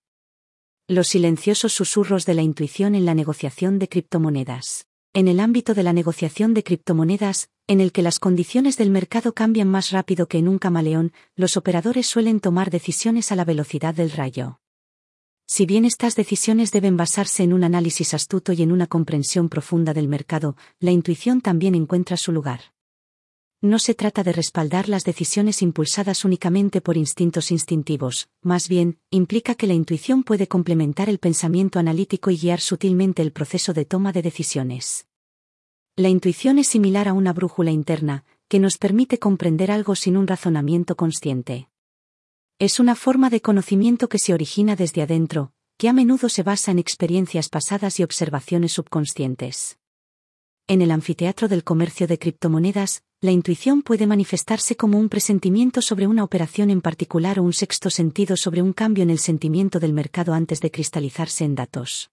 Los 0.88 1.10
silenciosos 1.10 1.74
susurros 1.74 2.26
de 2.26 2.36
la 2.36 2.42
intuición 2.42 2.96
en 2.96 3.04
la 3.04 3.14
negociación 3.14 3.80
de 3.80 3.90
criptomonedas. 3.90 4.88
En 5.12 5.28
el 5.28 5.42
ámbito 5.42 5.74
de 5.74 5.84
la 5.84 5.92
negociación 5.92 6.54
de 6.54 6.64
criptomonedas, 6.64 7.50
en 7.68 7.82
el 7.82 7.92
que 7.92 8.02
las 8.02 8.20
condiciones 8.20 8.78
del 8.78 8.90
mercado 8.90 9.34
cambian 9.34 9.68
más 9.68 9.92
rápido 9.92 10.30
que 10.30 10.38
en 10.38 10.48
un 10.48 10.58
camaleón, 10.58 11.12
los 11.36 11.58
operadores 11.58 12.08
suelen 12.08 12.40
tomar 12.40 12.70
decisiones 12.70 13.34
a 13.34 13.36
la 13.36 13.44
velocidad 13.44 13.94
del 13.94 14.12
rayo. 14.12 14.62
Si 15.48 15.66
bien 15.66 15.86
estas 15.86 16.16
decisiones 16.16 16.72
deben 16.72 16.98
basarse 16.98 17.44
en 17.44 17.54
un 17.54 17.64
análisis 17.64 18.14
astuto 18.14 18.52
y 18.52 18.64
en 18.64 18.72
una 18.72 18.88
comprensión 18.88 19.48
profunda 19.48 19.94
del 19.94 20.08
mercado, 20.08 20.58
la 20.80 20.92
intuición 20.92 21.42
también 21.42 21.76
encuentra 21.76 22.18
su 22.18 22.32
lugar. 22.32 22.62
No 23.62 23.80
se 23.80 23.94
trata 23.96 24.24
de 24.24 24.32
respaldar 24.32 24.90
las 24.90 25.06
decisiones 25.06 25.62
impulsadas 25.62 26.26
únicamente 26.26 26.82
por 26.82 26.98
instintos 26.98 27.52
instintivos, 27.52 28.28
más 28.42 28.68
bien, 28.68 29.00
implica 29.10 29.56
que 29.56 29.66
la 29.66 29.74
intuición 29.74 30.24
puede 30.24 30.48
complementar 30.48 31.10
el 31.10 31.20
pensamiento 31.20 31.80
analítico 31.80 32.32
y 32.32 32.38
guiar 32.38 32.60
sutilmente 32.60 33.22
el 33.22 33.32
proceso 33.32 33.74
de 33.74 33.86
toma 33.86 34.12
de 34.12 34.22
decisiones. 34.22 35.08
La 35.96 36.10
intuición 36.10 36.60
es 36.60 36.68
similar 36.68 37.08
a 37.08 37.14
una 37.14 37.34
brújula 37.34 37.72
interna, 37.72 38.26
que 38.50 38.60
nos 38.60 38.78
permite 38.78 39.18
comprender 39.18 39.72
algo 39.72 39.96
sin 39.96 40.18
un 40.18 40.28
razonamiento 40.28 40.96
consciente. 40.96 41.70
Es 42.58 42.80
una 42.80 42.96
forma 42.96 43.30
de 43.30 43.42
conocimiento 43.42 44.08
que 44.08 44.18
se 44.18 44.34
origina 44.34 44.78
desde 44.78 45.02
adentro, 45.02 45.52
que 45.78 45.90
a 45.90 45.94
menudo 45.94 46.30
se 46.30 46.42
basa 46.42 46.72
en 46.72 46.80
experiencias 46.80 47.50
pasadas 47.50 48.00
y 48.00 48.04
observaciones 48.04 48.72
subconscientes. 48.72 49.78
En 50.66 50.82
el 50.82 50.92
anfiteatro 50.92 51.50
del 51.50 51.66
comercio 51.66 52.08
de 52.08 52.18
criptomonedas, 52.18 53.04
la 53.20 53.32
intuición 53.32 53.82
puede 53.82 54.08
manifestarse 54.08 54.78
como 54.78 54.98
un 54.98 55.10
presentimiento 55.10 55.82
sobre 55.82 56.08
una 56.08 56.24
operación 56.24 56.70
en 56.70 56.80
particular 56.80 57.40
o 57.40 57.44
un 57.44 57.52
sexto 57.52 57.90
sentido 57.90 58.38
sobre 58.38 58.62
un 58.62 58.72
cambio 58.72 59.04
en 59.04 59.10
el 59.10 59.20
sentimiento 59.20 59.82
del 59.82 59.92
mercado 59.92 60.34
antes 60.34 60.62
de 60.62 60.72
cristalizarse 60.72 61.44
en 61.44 61.56
datos. 61.56 62.10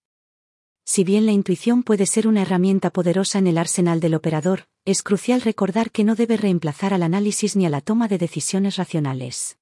Si 0.85 1.05
bien 1.05 1.25
la 1.25 1.31
intuición 1.31 1.85
puede 1.85 2.07
ser 2.07 2.27
una 2.27 2.43
herramienta 2.43 2.91
poderosa 2.91 3.39
en 3.39 3.47
el 3.47 3.59
arsenal 3.59 4.01
del 4.01 4.17
operador, 4.17 4.65
es 4.85 5.05
crucial 5.05 5.41
recordar 5.41 5.93
que 5.93 6.03
no 6.03 6.17
debe 6.17 6.37
reemplazar 6.37 6.95
al 6.95 7.05
análisis 7.05 7.55
ni 7.55 7.65
a 7.65 7.71
la 7.71 7.81
toma 7.81 8.09
de 8.09 8.19
decisiones 8.19 8.75
racionales. 8.75 9.57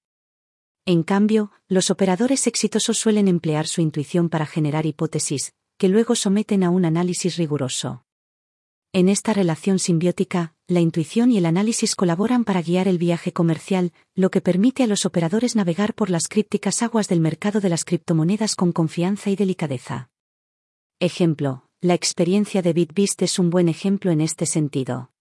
En 0.87 1.03
cambio, 1.03 1.53
los 1.69 1.91
operadores 1.91 2.47
exitosos 2.47 2.99
suelen 2.99 3.29
emplear 3.29 3.67
su 3.67 3.81
intuición 3.81 4.29
para 4.29 4.47
generar 4.47 4.87
hipótesis, 4.87 5.53
que 5.79 5.89
luego 5.89 6.15
someten 6.15 6.65
a 6.65 6.71
un 6.71 6.85
análisis 6.85 7.37
riguroso. 7.37 8.05
En 8.93 9.09
esta 9.09 9.33
relación 9.33 9.79
simbiótica, 9.79 10.55
la 10.67 10.81
intuición 10.81 11.31
y 11.31 11.39
el 11.39 11.47
análisis 11.47 11.95
colaboran 11.95 12.45
para 12.45 12.61
guiar 12.61 12.89
el 12.89 12.99
viaje 12.99 13.33
comercial, 13.33 13.93
lo 14.17 14.31
que 14.31 14.41
permite 14.41 14.83
a 14.83 14.89
los 14.89 15.07
operadores 15.07 15.55
navegar 15.55 15.95
por 15.95 16.11
las 16.11 16.27
crípticas 16.27 16.83
aguas 16.83 17.07
del 17.09 17.21
mercado 17.21 17.61
de 17.61 17.69
las 17.69 17.85
criptomonedas 17.85 18.57
con 18.57 18.73
confianza 18.73 19.31
y 19.31 19.37
delicadeza. 19.37 20.11
Ejemplo, 20.99 21.67
la 21.81 21.95
experiencia 21.95 22.63
de 22.63 22.73
BitBeast 22.73 23.23
es 23.23 23.39
un 23.39 23.51
buen 23.51 23.69
ejemplo 23.69 24.11
en 24.11 24.21
este 24.21 24.45
sentido. 24.45 25.13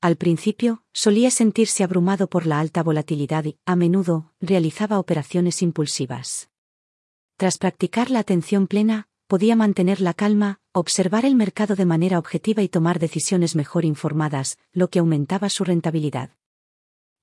Al 0.00 0.16
principio, 0.16 0.82
solía 0.94 1.30
sentirse 1.30 1.84
abrumado 1.84 2.26
por 2.26 2.46
la 2.46 2.58
alta 2.58 2.82
volatilidad 2.82 3.44
y, 3.44 3.58
a 3.66 3.76
menudo, 3.76 4.32
realizaba 4.40 4.98
operaciones 4.98 5.60
impulsivas. 5.60 6.48
Tras 7.36 7.58
practicar 7.58 8.10
la 8.10 8.20
atención 8.20 8.66
plena, 8.66 9.08
podía 9.26 9.56
mantener 9.56 10.00
la 10.00 10.14
calma, 10.14 10.58
observar 10.72 11.26
el 11.26 11.34
mercado 11.34 11.76
de 11.76 11.84
manera 11.84 12.18
objetiva 12.18 12.62
y 12.62 12.68
tomar 12.68 12.98
decisiones 12.98 13.54
mejor 13.54 13.84
informadas, 13.84 14.56
lo 14.72 14.88
que 14.88 15.00
aumentaba 15.00 15.50
su 15.50 15.64
rentabilidad. 15.64 16.30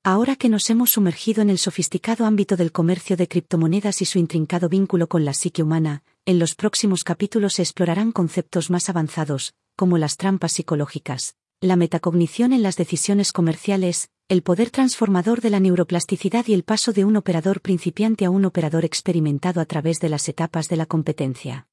Ahora 0.03 0.35
que 0.35 0.47
nos 0.47 0.69
hemos 0.69 0.91
sumergido 0.91 1.41
en 1.41 1.49
el 1.49 1.57
sofisticado 1.57 2.25
ámbito 2.25 2.57
del 2.57 2.71
comercio 2.71 3.17
de 3.17 3.27
criptomonedas 3.27 4.03
y 4.03 4.05
su 4.05 4.19
intrincado 4.19 4.69
vínculo 4.69 5.07
con 5.07 5.25
la 5.25 5.33
psique 5.33 5.63
humana, 5.63 6.03
en 6.25 6.37
los 6.37 6.53
próximos 6.53 7.03
capítulos 7.03 7.53
se 7.53 7.63
explorarán 7.63 8.11
conceptos 8.11 8.69
más 8.69 8.87
avanzados, 8.87 9.55
como 9.75 9.97
las 9.97 10.15
trampas 10.15 10.53
psicológicas, 10.53 11.35
la 11.61 11.75
metacognición 11.75 12.53
en 12.53 12.61
las 12.61 12.75
decisiones 12.75 13.31
comerciales, 13.31 14.11
el 14.29 14.43
poder 14.43 14.69
transformador 14.69 15.41
de 15.41 15.49
la 15.49 15.59
neuroplasticidad 15.59 16.45
y 16.45 16.53
el 16.53 16.63
paso 16.63 16.93
de 16.93 17.03
un 17.03 17.15
operador 17.15 17.61
principiante 17.61 18.25
a 18.25 18.29
un 18.29 18.45
operador 18.45 18.85
experimentado 18.85 19.59
a 19.59 19.65
través 19.65 19.99
de 19.99 20.09
las 20.09 20.29
etapas 20.29 20.69
de 20.69 20.75
la 20.75 20.85
competencia. 20.85 21.67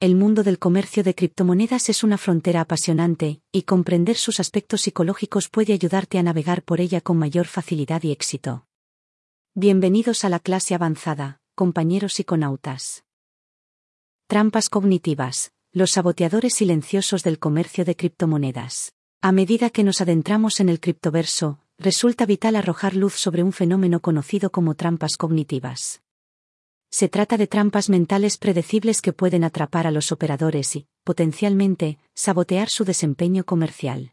El 0.00 0.16
mundo 0.16 0.42
del 0.42 0.58
comercio 0.58 1.02
de 1.02 1.14
criptomonedas 1.14 1.88
es 1.88 2.04
una 2.04 2.18
frontera 2.18 2.60
apasionante, 2.62 3.40
y 3.52 3.62
comprender 3.62 4.16
sus 4.16 4.38
aspectos 4.38 4.82
psicológicos 4.82 5.48
puede 5.48 5.72
ayudarte 5.72 6.18
a 6.18 6.22
navegar 6.22 6.62
por 6.62 6.80
ella 6.80 7.00
con 7.00 7.16
mayor 7.16 7.46
facilidad 7.46 8.02
y 8.02 8.12
éxito. 8.12 8.66
Bienvenidos 9.54 10.24
a 10.24 10.28
la 10.28 10.40
clase 10.40 10.74
avanzada, 10.74 11.40
compañeros 11.54 12.14
psiconautas. 12.14 13.04
Trampas 14.26 14.68
cognitivas, 14.68 15.52
los 15.72 15.92
saboteadores 15.92 16.54
silenciosos 16.54 17.22
del 17.22 17.38
comercio 17.38 17.84
de 17.84 17.94
criptomonedas. 17.94 18.92
A 19.22 19.30
medida 19.30 19.70
que 19.70 19.84
nos 19.84 20.00
adentramos 20.00 20.58
en 20.58 20.68
el 20.68 20.80
criptoverso, 20.80 21.60
resulta 21.78 22.26
vital 22.26 22.56
arrojar 22.56 22.96
luz 22.96 23.14
sobre 23.14 23.44
un 23.44 23.52
fenómeno 23.52 24.00
conocido 24.00 24.50
como 24.50 24.74
trampas 24.74 25.16
cognitivas. 25.16 26.02
Se 26.90 27.08
trata 27.08 27.36
de 27.36 27.46
trampas 27.46 27.88
mentales 27.88 28.36
predecibles 28.36 29.00
que 29.00 29.12
pueden 29.12 29.44
atrapar 29.44 29.86
a 29.86 29.92
los 29.92 30.10
operadores 30.10 30.74
y, 30.74 30.88
potencialmente, 31.04 31.98
sabotear 32.16 32.68
su 32.68 32.84
desempeño 32.84 33.44
comercial. 33.44 34.12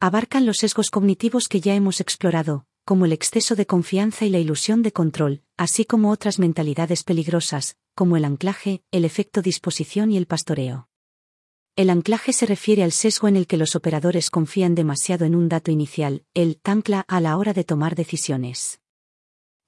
Abarcan 0.00 0.46
los 0.46 0.56
sesgos 0.56 0.90
cognitivos 0.90 1.46
que 1.46 1.60
ya 1.60 1.76
hemos 1.76 2.00
explorado, 2.00 2.66
como 2.86 3.04
el 3.04 3.12
exceso 3.12 3.56
de 3.56 3.66
confianza 3.66 4.26
y 4.26 4.30
la 4.30 4.38
ilusión 4.38 4.82
de 4.84 4.92
control, 4.92 5.42
así 5.56 5.84
como 5.84 6.12
otras 6.12 6.38
mentalidades 6.38 7.02
peligrosas, 7.02 7.76
como 7.96 8.16
el 8.16 8.24
anclaje, 8.24 8.84
el 8.92 9.04
efecto 9.04 9.42
disposición 9.42 10.12
y 10.12 10.16
el 10.16 10.26
pastoreo. 10.26 10.88
El 11.74 11.90
anclaje 11.90 12.32
se 12.32 12.46
refiere 12.46 12.84
al 12.84 12.92
sesgo 12.92 13.26
en 13.26 13.34
el 13.34 13.48
que 13.48 13.56
los 13.56 13.74
operadores 13.74 14.30
confían 14.30 14.76
demasiado 14.76 15.24
en 15.24 15.34
un 15.34 15.48
dato 15.48 15.72
inicial, 15.72 16.24
el 16.32 16.60
ancla 16.62 17.04
a 17.08 17.20
la 17.20 17.36
hora 17.36 17.52
de 17.52 17.64
tomar 17.64 17.96
decisiones. 17.96 18.80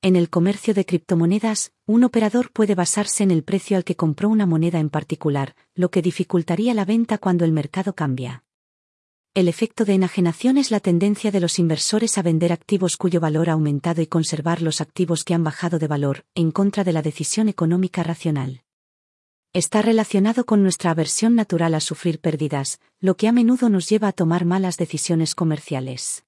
En 0.00 0.14
el 0.14 0.30
comercio 0.30 0.72
de 0.72 0.86
criptomonedas, 0.86 1.72
un 1.86 2.04
operador 2.04 2.52
puede 2.52 2.76
basarse 2.76 3.24
en 3.24 3.32
el 3.32 3.42
precio 3.42 3.76
al 3.76 3.82
que 3.82 3.96
compró 3.96 4.28
una 4.28 4.46
moneda 4.46 4.78
en 4.78 4.90
particular, 4.90 5.56
lo 5.74 5.90
que 5.90 6.02
dificultaría 6.02 6.72
la 6.72 6.84
venta 6.84 7.18
cuando 7.18 7.44
el 7.44 7.50
mercado 7.50 7.96
cambia. 7.96 8.44
El 9.38 9.46
efecto 9.46 9.84
de 9.84 9.92
enajenación 9.92 10.58
es 10.58 10.72
la 10.72 10.80
tendencia 10.80 11.30
de 11.30 11.38
los 11.38 11.60
inversores 11.60 12.18
a 12.18 12.22
vender 12.22 12.52
activos 12.52 12.96
cuyo 12.96 13.20
valor 13.20 13.50
ha 13.50 13.52
aumentado 13.52 14.02
y 14.02 14.08
conservar 14.08 14.62
los 14.62 14.80
activos 14.80 15.22
que 15.22 15.32
han 15.32 15.44
bajado 15.44 15.78
de 15.78 15.86
valor, 15.86 16.24
en 16.34 16.50
contra 16.50 16.82
de 16.82 16.92
la 16.92 17.02
decisión 17.02 17.48
económica 17.48 18.02
racional. 18.02 18.64
Está 19.52 19.80
relacionado 19.80 20.44
con 20.44 20.64
nuestra 20.64 20.90
aversión 20.90 21.36
natural 21.36 21.74
a 21.74 21.78
sufrir 21.78 22.18
pérdidas, 22.18 22.80
lo 22.98 23.16
que 23.16 23.28
a 23.28 23.32
menudo 23.32 23.68
nos 23.68 23.88
lleva 23.88 24.08
a 24.08 24.12
tomar 24.12 24.44
malas 24.44 24.76
decisiones 24.76 25.36
comerciales. 25.36 26.24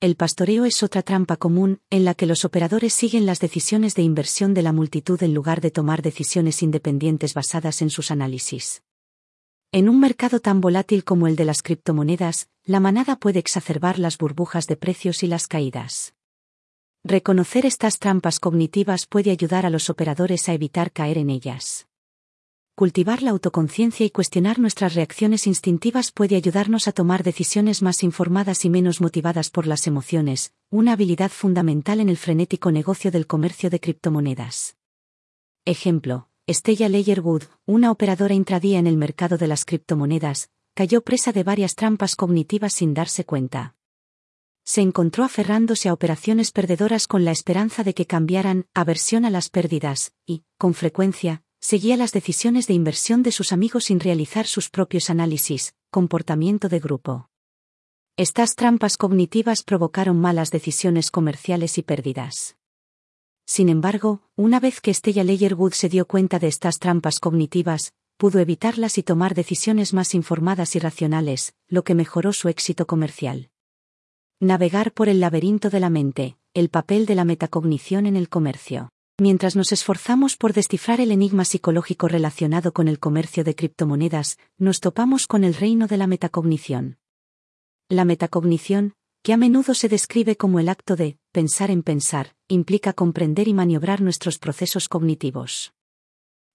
El 0.00 0.16
pastoreo 0.16 0.64
es 0.64 0.82
otra 0.82 1.02
trampa 1.02 1.36
común, 1.36 1.82
en 1.90 2.06
la 2.06 2.14
que 2.14 2.24
los 2.24 2.46
operadores 2.46 2.94
siguen 2.94 3.26
las 3.26 3.38
decisiones 3.38 3.96
de 3.96 4.02
inversión 4.02 4.54
de 4.54 4.62
la 4.62 4.72
multitud 4.72 5.22
en 5.22 5.34
lugar 5.34 5.60
de 5.60 5.70
tomar 5.70 6.00
decisiones 6.00 6.62
independientes 6.62 7.34
basadas 7.34 7.82
en 7.82 7.90
sus 7.90 8.10
análisis. 8.10 8.82
En 9.76 9.88
un 9.88 9.98
mercado 9.98 10.38
tan 10.38 10.60
volátil 10.60 11.02
como 11.02 11.26
el 11.26 11.34
de 11.34 11.44
las 11.44 11.60
criptomonedas, 11.60 12.48
la 12.64 12.78
manada 12.78 13.16
puede 13.16 13.40
exacerbar 13.40 13.98
las 13.98 14.18
burbujas 14.18 14.68
de 14.68 14.76
precios 14.76 15.24
y 15.24 15.26
las 15.26 15.48
caídas. 15.48 16.14
Reconocer 17.02 17.66
estas 17.66 17.98
trampas 17.98 18.38
cognitivas 18.38 19.06
puede 19.08 19.32
ayudar 19.32 19.66
a 19.66 19.70
los 19.70 19.90
operadores 19.90 20.48
a 20.48 20.54
evitar 20.54 20.92
caer 20.92 21.18
en 21.18 21.28
ellas. 21.28 21.88
Cultivar 22.76 23.20
la 23.22 23.32
autoconciencia 23.32 24.06
y 24.06 24.10
cuestionar 24.10 24.60
nuestras 24.60 24.94
reacciones 24.94 25.48
instintivas 25.48 26.12
puede 26.12 26.36
ayudarnos 26.36 26.86
a 26.86 26.92
tomar 26.92 27.24
decisiones 27.24 27.82
más 27.82 28.04
informadas 28.04 28.64
y 28.64 28.70
menos 28.70 29.00
motivadas 29.00 29.50
por 29.50 29.66
las 29.66 29.88
emociones, 29.88 30.52
una 30.70 30.92
habilidad 30.92 31.32
fundamental 31.32 31.98
en 31.98 32.10
el 32.10 32.16
frenético 32.16 32.70
negocio 32.70 33.10
del 33.10 33.26
comercio 33.26 33.70
de 33.70 33.80
criptomonedas. 33.80 34.76
Ejemplo, 35.64 36.28
Stella 36.46 36.90
Leyerwood, 36.90 37.44
una 37.64 37.90
operadora 37.90 38.34
intradía 38.34 38.78
en 38.78 38.86
el 38.86 38.98
mercado 38.98 39.38
de 39.38 39.46
las 39.46 39.64
criptomonedas, 39.64 40.50
cayó 40.74 41.00
presa 41.00 41.32
de 41.32 41.42
varias 41.42 41.74
trampas 41.74 42.16
cognitivas 42.16 42.74
sin 42.74 42.92
darse 42.92 43.24
cuenta. 43.24 43.76
Se 44.62 44.82
encontró 44.82 45.24
aferrándose 45.24 45.88
a 45.88 45.94
operaciones 45.94 46.52
perdedoras 46.52 47.06
con 47.06 47.24
la 47.24 47.30
esperanza 47.30 47.82
de 47.82 47.94
que 47.94 48.04
cambiaran 48.04 48.66
aversión 48.74 49.24
a 49.24 49.30
las 49.30 49.48
pérdidas, 49.48 50.12
y, 50.26 50.44
con 50.58 50.74
frecuencia, 50.74 51.42
seguía 51.60 51.96
las 51.96 52.12
decisiones 52.12 52.66
de 52.66 52.74
inversión 52.74 53.22
de 53.22 53.32
sus 53.32 53.50
amigos 53.50 53.84
sin 53.84 53.98
realizar 53.98 54.46
sus 54.46 54.68
propios 54.68 55.08
análisis, 55.08 55.74
comportamiento 55.90 56.68
de 56.68 56.78
grupo. 56.78 57.30
Estas 58.18 58.54
trampas 58.54 58.98
cognitivas 58.98 59.62
provocaron 59.62 60.20
malas 60.20 60.50
decisiones 60.50 61.10
comerciales 61.10 61.78
y 61.78 61.82
pérdidas. 61.82 62.58
Sin 63.46 63.68
embargo, 63.68 64.22
una 64.36 64.58
vez 64.58 64.80
que 64.80 64.92
Stella 64.94 65.22
Leyerwood 65.22 65.72
se 65.72 65.88
dio 65.88 66.06
cuenta 66.06 66.38
de 66.38 66.48
estas 66.48 66.78
trampas 66.78 67.20
cognitivas, 67.20 67.92
pudo 68.16 68.38
evitarlas 68.38 68.96
y 68.96 69.02
tomar 69.02 69.34
decisiones 69.34 69.92
más 69.92 70.14
informadas 70.14 70.76
y 70.76 70.78
racionales, 70.78 71.54
lo 71.68 71.84
que 71.84 71.94
mejoró 71.94 72.32
su 72.32 72.48
éxito 72.48 72.86
comercial. 72.86 73.50
Navegar 74.40 74.92
por 74.92 75.08
el 75.08 75.20
laberinto 75.20 75.70
de 75.70 75.80
la 75.80 75.90
mente, 75.90 76.36
el 76.54 76.68
papel 76.68 77.06
de 77.06 77.14
la 77.14 77.24
metacognición 77.24 78.06
en 78.06 78.16
el 78.16 78.28
comercio. 78.28 78.90
Mientras 79.20 79.54
nos 79.54 79.70
esforzamos 79.72 80.36
por 80.36 80.54
descifrar 80.54 81.00
el 81.00 81.12
enigma 81.12 81.44
psicológico 81.44 82.08
relacionado 82.08 82.72
con 82.72 82.88
el 82.88 82.98
comercio 82.98 83.44
de 83.44 83.54
criptomonedas, 83.54 84.38
nos 84.58 84.80
topamos 84.80 85.26
con 85.26 85.44
el 85.44 85.54
reino 85.54 85.86
de 85.86 85.98
la 85.98 86.06
metacognición. 86.06 86.98
La 87.88 88.04
metacognición, 88.04 88.94
que 89.24 89.32
a 89.32 89.38
menudo 89.38 89.72
se 89.72 89.88
describe 89.88 90.36
como 90.36 90.60
el 90.60 90.68
acto 90.68 90.96
de 90.96 91.16
pensar 91.32 91.70
en 91.70 91.82
pensar, 91.82 92.36
implica 92.46 92.92
comprender 92.92 93.48
y 93.48 93.54
maniobrar 93.54 94.02
nuestros 94.02 94.38
procesos 94.38 94.86
cognitivos. 94.86 95.72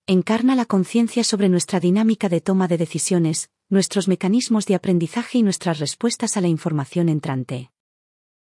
Encarna 0.05 0.53
la 0.55 0.65
conciencia 0.65 1.23
sobre 1.23 1.49
nuestra 1.49 1.79
dinámica 1.79 2.29
de 2.29 2.41
toma 2.41 2.67
de 2.67 2.77
decisiones, 2.77 3.49
nuestros 3.69 4.07
mecanismos 4.07 4.67
de 4.67 4.75
aprendizaje 4.75 5.39
y 5.39 5.43
nuestras 5.43 5.79
respuestas 5.79 6.37
a 6.37 6.41
la 6.41 6.47
información 6.47 7.09
entrante. 7.09 7.71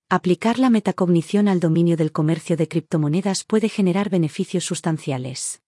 Aplicar 0.08 0.58
la 0.58 0.70
metacognición 0.70 1.46
al 1.46 1.60
dominio 1.60 1.96
del 1.96 2.10
comercio 2.10 2.56
de 2.56 2.66
criptomonedas 2.66 3.44
puede 3.44 3.68
generar 3.68 4.10
beneficios 4.10 4.64
sustanciales. 4.64 5.62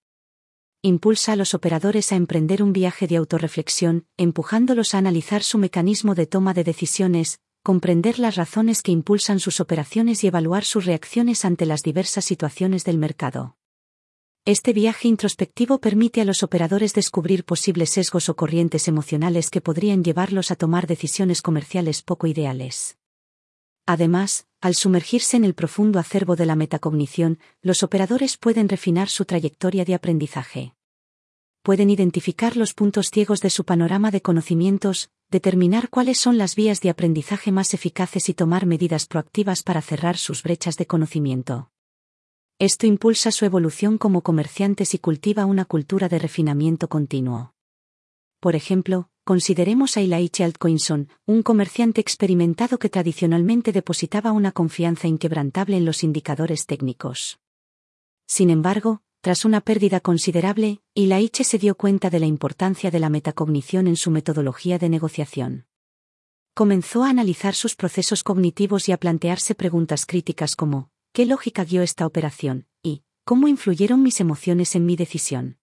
Impulsa 0.83 1.35
a 1.35 1.37
los 1.37 1.55
operadores 1.55 2.11
a 2.11 2.17
emprender 2.17 2.65
un 2.65 2.73
viaje 2.73 3.07
de 3.07 3.15
autorreflexión, 3.15 4.07
empujándolos 4.17 4.95
a 4.95 4.99
analizar 4.99 5.45
su 5.45 5.57
mecanismo 5.57 6.17
de 6.17 6.27
toma 6.27 6.53
de 6.53 6.65
decisiones, 6.65 7.39
comprender 7.63 8.19
las 8.19 8.37
razones 8.37 8.83
que 8.83 8.93
impulsan 8.93 9.39
sus 9.39 9.61
operaciones 9.61 10.25
y 10.25 10.29
evaluar 10.29 10.65
sus 10.65 10.87
reacciones 10.87 11.45
ante 11.45 11.67
las 11.67 11.83
diversas 11.83 12.25
situaciones 12.25 12.85
del 12.85 12.97
mercado. 12.97 13.57
Este 14.47 14.73
viaje 14.73 15.07
introspectivo 15.07 15.79
permite 15.79 16.23
a 16.23 16.25
los 16.25 16.43
operadores 16.43 16.95
descubrir 16.95 17.45
posibles 17.45 17.91
sesgos 17.91 18.31
o 18.31 18.37
corrientes 18.37 18.89
emocionales 18.89 19.51
que 19.51 19.61
podrían 19.61 20.03
llevarlos 20.03 20.51
a 20.51 20.57
tomar 20.57 20.87
decisiones 20.87 21.43
comerciales 21.43 22.03
poco 22.03 22.27
ideales. 22.27 22.97
Además, 23.85 24.47
al 24.63 24.75
sumergirse 24.75 25.37
en 25.37 25.45
el 25.45 25.55
profundo 25.55 25.99
acervo 25.99 26.37
de 26.37 26.47
la 26.47 26.57
metacognición, 26.57 27.39
los 27.61 27.83
operadores 27.83 28.39
pueden 28.39 28.71
refinar 28.71 29.09
su 29.11 29.27
trayectoria 29.27 29.85
de 29.85 29.95
aprendizaje. 29.95 30.75
Pueden 31.63 31.91
identificar 31.91 32.57
los 32.57 32.73
puntos 32.73 33.11
ciegos 33.11 33.41
de 33.41 33.51
su 33.51 33.65
panorama 33.65 34.11
de 34.11 34.23
conocimientos, 34.23 35.11
determinar 35.31 35.91
cuáles 35.91 36.19
son 36.19 36.39
las 36.39 36.57
vías 36.57 36.81
de 36.81 36.89
aprendizaje 36.89 37.53
más 37.53 37.75
eficaces 37.75 38.31
y 38.31 38.35
tomar 38.35 38.65
medidas 38.65 39.07
proactivas 39.07 39.63
para 39.63 39.83
cerrar 39.83 40.17
sus 40.17 40.43
brechas 40.43 40.79
de 40.79 40.87
conocimiento. 40.87 41.71
Esto 42.59 42.87
impulsa 42.87 43.31
su 43.31 43.45
evolución 43.45 43.99
como 43.99 44.23
comerciantes 44.23 44.95
y 44.95 44.99
cultiva 44.99 45.45
una 45.45 45.67
cultura 45.67 46.09
de 46.09 46.19
refinamiento 46.19 46.89
continuo. 46.89 47.55
Por 48.41 48.57
ejemplo, 48.57 49.11
consideremos 49.25 49.99
a 49.99 50.01
Ilaiche 50.01 50.45
Altcoinson, 50.45 51.09
un 51.27 51.43
comerciante 51.43 52.01
experimentado 52.01 52.79
que 52.79 52.89
tradicionalmente 52.89 53.73
depositaba 53.73 54.33
una 54.33 54.53
confianza 54.53 55.09
inquebrantable 55.09 55.77
en 55.77 55.85
los 55.85 56.05
indicadores 56.05 56.65
técnicos. 56.65 57.39
Sin 58.27 58.49
embargo, 58.49 59.03
tras 59.21 59.45
una 59.45 59.61
pérdida 59.61 60.01
considerable, 60.01 60.81
Ilaiche 60.95 61.45
se 61.45 61.59
dio 61.59 61.75
cuenta 61.75 62.09
de 62.09 62.21
la 62.21 62.27
importancia 62.27 62.91
de 62.91 63.01
la 63.01 63.11
metacognición 63.11 63.87
en 63.87 63.97
su 63.97 64.11
metodología 64.11 64.79
de 64.79 64.89
negociación. 64.89 65.67
Comenzó 66.55 67.05
a 67.05 67.11
analizar 67.11 67.55
sus 67.55 67.77
procesos 67.77 68.23
cognitivos 68.23 68.89
y 68.89 68.93
a 68.93 68.97
plantearse 68.97 69.55
preguntas 69.55 70.07
críticas 70.07 70.57
como, 70.57 70.91
¿qué 71.13 71.27
lógica 71.27 71.65
guió 71.65 71.83
esta 71.83 72.07
operación? 72.07 72.67
y, 72.83 73.03
¿cómo 73.25 73.47
influyeron 73.47 74.03
mis 74.03 74.21
emociones 74.21 74.75
en 74.75 74.87
mi 74.87 74.97
decisión? 74.97 75.59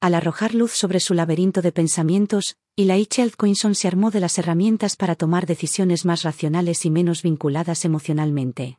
Al 0.00 0.14
arrojar 0.14 0.54
luz 0.54 0.72
sobre 0.72 0.98
su 0.98 1.12
laberinto 1.12 1.60
de 1.60 1.72
pensamientos, 1.72 2.56
Ilaiche 2.74 3.20
Altcoinson 3.20 3.74
se 3.74 3.86
armó 3.86 4.10
de 4.10 4.20
las 4.20 4.38
herramientas 4.38 4.96
para 4.96 5.14
tomar 5.14 5.44
decisiones 5.44 6.06
más 6.06 6.22
racionales 6.22 6.86
y 6.86 6.90
menos 6.90 7.22
vinculadas 7.22 7.84
emocionalmente. 7.84 8.78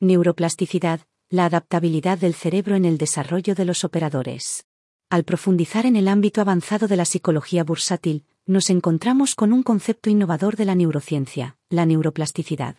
Neuroplasticidad, 0.00 1.02
la 1.34 1.46
adaptabilidad 1.46 2.16
del 2.16 2.32
cerebro 2.32 2.76
en 2.76 2.84
el 2.84 2.96
desarrollo 2.96 3.56
de 3.56 3.64
los 3.64 3.82
operadores. 3.82 4.66
Al 5.10 5.24
profundizar 5.24 5.84
en 5.84 5.96
el 5.96 6.06
ámbito 6.06 6.40
avanzado 6.40 6.86
de 6.86 6.94
la 6.94 7.04
psicología 7.04 7.64
bursátil, 7.64 8.24
nos 8.46 8.70
encontramos 8.70 9.34
con 9.34 9.52
un 9.52 9.64
concepto 9.64 10.10
innovador 10.10 10.54
de 10.54 10.64
la 10.64 10.76
neurociencia, 10.76 11.56
la 11.70 11.86
neuroplasticidad. 11.86 12.76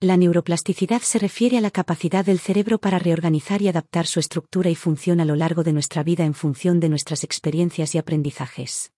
La 0.00 0.16
neuroplasticidad 0.16 1.02
se 1.02 1.20
refiere 1.20 1.56
a 1.56 1.60
la 1.60 1.70
capacidad 1.70 2.24
del 2.24 2.40
cerebro 2.40 2.78
para 2.78 2.98
reorganizar 2.98 3.62
y 3.62 3.68
adaptar 3.68 4.08
su 4.08 4.18
estructura 4.18 4.68
y 4.68 4.74
función 4.74 5.20
a 5.20 5.24
lo 5.24 5.36
largo 5.36 5.62
de 5.62 5.72
nuestra 5.72 6.02
vida 6.02 6.24
en 6.24 6.34
función 6.34 6.80
de 6.80 6.88
nuestras 6.88 7.22
experiencias 7.22 7.94
y 7.94 7.98
aprendizajes. 7.98 8.92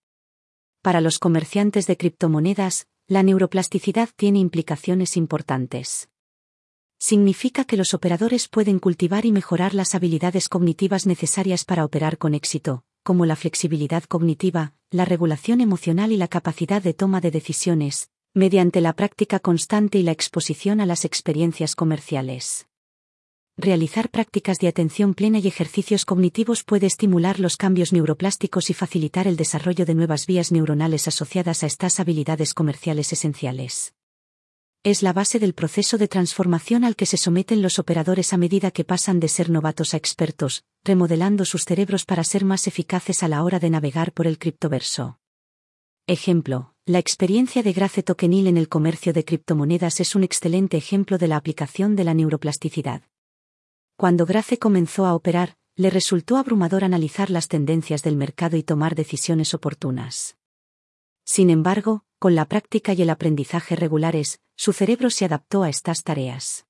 Para 0.80 1.02
los 1.02 1.18
comerciantes 1.18 1.86
de 1.86 1.98
criptomonedas, 1.98 2.86
la 3.08 3.22
neuroplasticidad 3.22 4.08
tiene 4.16 4.38
implicaciones 4.38 5.18
importantes 5.18 6.08
significa 7.04 7.66
que 7.66 7.76
los 7.76 7.92
operadores 7.92 8.48
pueden 8.48 8.78
cultivar 8.78 9.26
y 9.26 9.30
mejorar 9.30 9.74
las 9.74 9.94
habilidades 9.94 10.48
cognitivas 10.48 11.06
necesarias 11.06 11.66
para 11.66 11.84
operar 11.84 12.16
con 12.16 12.32
éxito, 12.32 12.82
como 13.02 13.26
la 13.26 13.36
flexibilidad 13.36 14.04
cognitiva, 14.04 14.72
la 14.90 15.04
regulación 15.04 15.60
emocional 15.60 16.12
y 16.12 16.16
la 16.16 16.28
capacidad 16.28 16.82
de 16.82 16.94
toma 16.94 17.20
de 17.20 17.30
decisiones, 17.30 18.08
mediante 18.32 18.80
la 18.80 18.94
práctica 18.94 19.38
constante 19.38 19.98
y 19.98 20.02
la 20.02 20.12
exposición 20.12 20.80
a 20.80 20.86
las 20.86 21.04
experiencias 21.04 21.76
comerciales. 21.76 22.68
Realizar 23.58 24.08
prácticas 24.08 24.58
de 24.58 24.68
atención 24.68 25.12
plena 25.12 25.40
y 25.40 25.46
ejercicios 25.46 26.06
cognitivos 26.06 26.64
puede 26.64 26.86
estimular 26.86 27.38
los 27.38 27.58
cambios 27.58 27.92
neuroplásticos 27.92 28.70
y 28.70 28.72
facilitar 28.72 29.28
el 29.28 29.36
desarrollo 29.36 29.84
de 29.84 29.94
nuevas 29.94 30.26
vías 30.26 30.52
neuronales 30.52 31.06
asociadas 31.06 31.64
a 31.64 31.66
estas 31.66 32.00
habilidades 32.00 32.54
comerciales 32.54 33.12
esenciales 33.12 33.92
es 34.84 35.02
la 35.02 35.14
base 35.14 35.38
del 35.38 35.54
proceso 35.54 35.96
de 35.96 36.08
transformación 36.08 36.84
al 36.84 36.94
que 36.94 37.06
se 37.06 37.16
someten 37.16 37.62
los 37.62 37.78
operadores 37.78 38.34
a 38.34 38.36
medida 38.36 38.70
que 38.70 38.84
pasan 38.84 39.18
de 39.18 39.28
ser 39.28 39.48
novatos 39.48 39.94
a 39.94 39.96
expertos, 39.96 40.62
remodelando 40.84 41.46
sus 41.46 41.64
cerebros 41.64 42.04
para 42.04 42.22
ser 42.22 42.44
más 42.44 42.66
eficaces 42.66 43.22
a 43.22 43.28
la 43.28 43.42
hora 43.42 43.58
de 43.58 43.70
navegar 43.70 44.12
por 44.12 44.26
el 44.26 44.38
criptoverso. 44.38 45.18
Ejemplo, 46.06 46.74
la 46.84 46.98
experiencia 46.98 47.62
de 47.62 47.72
Grace 47.72 48.02
Tokenil 48.02 48.46
en 48.46 48.58
el 48.58 48.68
comercio 48.68 49.14
de 49.14 49.24
criptomonedas 49.24 50.00
es 50.00 50.14
un 50.14 50.22
excelente 50.22 50.76
ejemplo 50.76 51.16
de 51.16 51.28
la 51.28 51.38
aplicación 51.38 51.96
de 51.96 52.04
la 52.04 52.12
neuroplasticidad. 52.12 53.00
Cuando 53.96 54.26
Grace 54.26 54.58
comenzó 54.58 55.06
a 55.06 55.14
operar, 55.14 55.56
le 55.76 55.88
resultó 55.88 56.36
abrumador 56.36 56.84
analizar 56.84 57.30
las 57.30 57.48
tendencias 57.48 58.02
del 58.02 58.16
mercado 58.16 58.58
y 58.58 58.62
tomar 58.62 58.94
decisiones 58.94 59.54
oportunas. 59.54 60.36
Sin 61.24 61.50
embargo, 61.50 62.04
con 62.18 62.34
la 62.34 62.46
práctica 62.46 62.92
y 62.92 63.02
el 63.02 63.10
aprendizaje 63.10 63.76
regulares, 63.76 64.40
su 64.56 64.72
cerebro 64.72 65.10
se 65.10 65.24
adaptó 65.24 65.62
a 65.62 65.68
estas 65.68 66.02
tareas. 66.02 66.66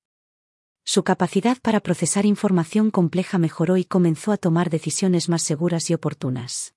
Su 0.83 1.03
capacidad 1.03 1.57
para 1.61 1.79
procesar 1.79 2.25
información 2.25 2.91
compleja 2.91 3.37
mejoró 3.37 3.77
y 3.77 3.85
comenzó 3.85 4.31
a 4.31 4.37
tomar 4.37 4.69
decisiones 4.69 5.29
más 5.29 5.41
seguras 5.41 5.89
y 5.89 5.93
oportunas. 5.93 6.75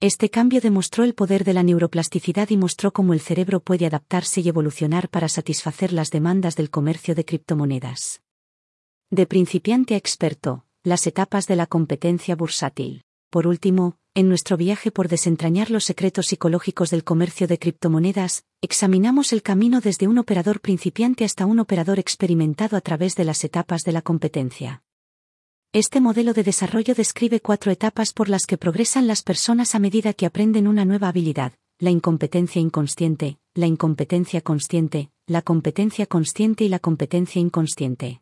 Este 0.00 0.30
cambio 0.30 0.60
demostró 0.60 1.04
el 1.04 1.14
poder 1.14 1.44
de 1.44 1.52
la 1.52 1.62
neuroplasticidad 1.62 2.50
y 2.50 2.56
mostró 2.56 2.92
cómo 2.92 3.12
el 3.12 3.20
cerebro 3.20 3.60
puede 3.60 3.86
adaptarse 3.86 4.40
y 4.40 4.48
evolucionar 4.48 5.08
para 5.08 5.28
satisfacer 5.28 5.92
las 5.92 6.10
demandas 6.10 6.56
del 6.56 6.70
comercio 6.70 7.14
de 7.14 7.24
criptomonedas. 7.24 8.20
De 9.10 9.26
principiante 9.26 9.94
a 9.94 9.98
experto, 9.98 10.66
las 10.82 11.06
etapas 11.06 11.46
de 11.46 11.54
la 11.54 11.66
competencia 11.66 12.34
bursátil. 12.34 13.04
Por 13.30 13.46
último, 13.46 13.98
en 14.14 14.28
nuestro 14.28 14.58
viaje 14.58 14.90
por 14.90 15.08
desentrañar 15.08 15.70
los 15.70 15.84
secretos 15.84 16.26
psicológicos 16.26 16.90
del 16.90 17.02
comercio 17.02 17.46
de 17.46 17.58
criptomonedas, 17.58 18.44
examinamos 18.60 19.32
el 19.32 19.42
camino 19.42 19.80
desde 19.80 20.06
un 20.06 20.18
operador 20.18 20.60
principiante 20.60 21.24
hasta 21.24 21.46
un 21.46 21.58
operador 21.58 21.98
experimentado 21.98 22.76
a 22.76 22.82
través 22.82 23.14
de 23.14 23.24
las 23.24 23.42
etapas 23.42 23.82
de 23.84 23.92
la 23.92 24.02
competencia. 24.02 24.82
Este 25.72 26.02
modelo 26.02 26.34
de 26.34 26.42
desarrollo 26.42 26.94
describe 26.94 27.40
cuatro 27.40 27.72
etapas 27.72 28.12
por 28.12 28.28
las 28.28 28.44
que 28.44 28.58
progresan 28.58 29.06
las 29.06 29.22
personas 29.22 29.74
a 29.74 29.78
medida 29.78 30.12
que 30.12 30.26
aprenden 30.26 30.68
una 30.68 30.84
nueva 30.84 31.08
habilidad, 31.08 31.54
la 31.78 31.88
incompetencia 31.88 32.60
inconsciente, 32.60 33.38
la 33.54 33.66
incompetencia 33.66 34.42
consciente, 34.42 35.10
la 35.26 35.40
competencia 35.40 36.04
consciente 36.04 36.64
y 36.64 36.68
la 36.68 36.80
competencia 36.80 37.40
inconsciente. 37.40 38.20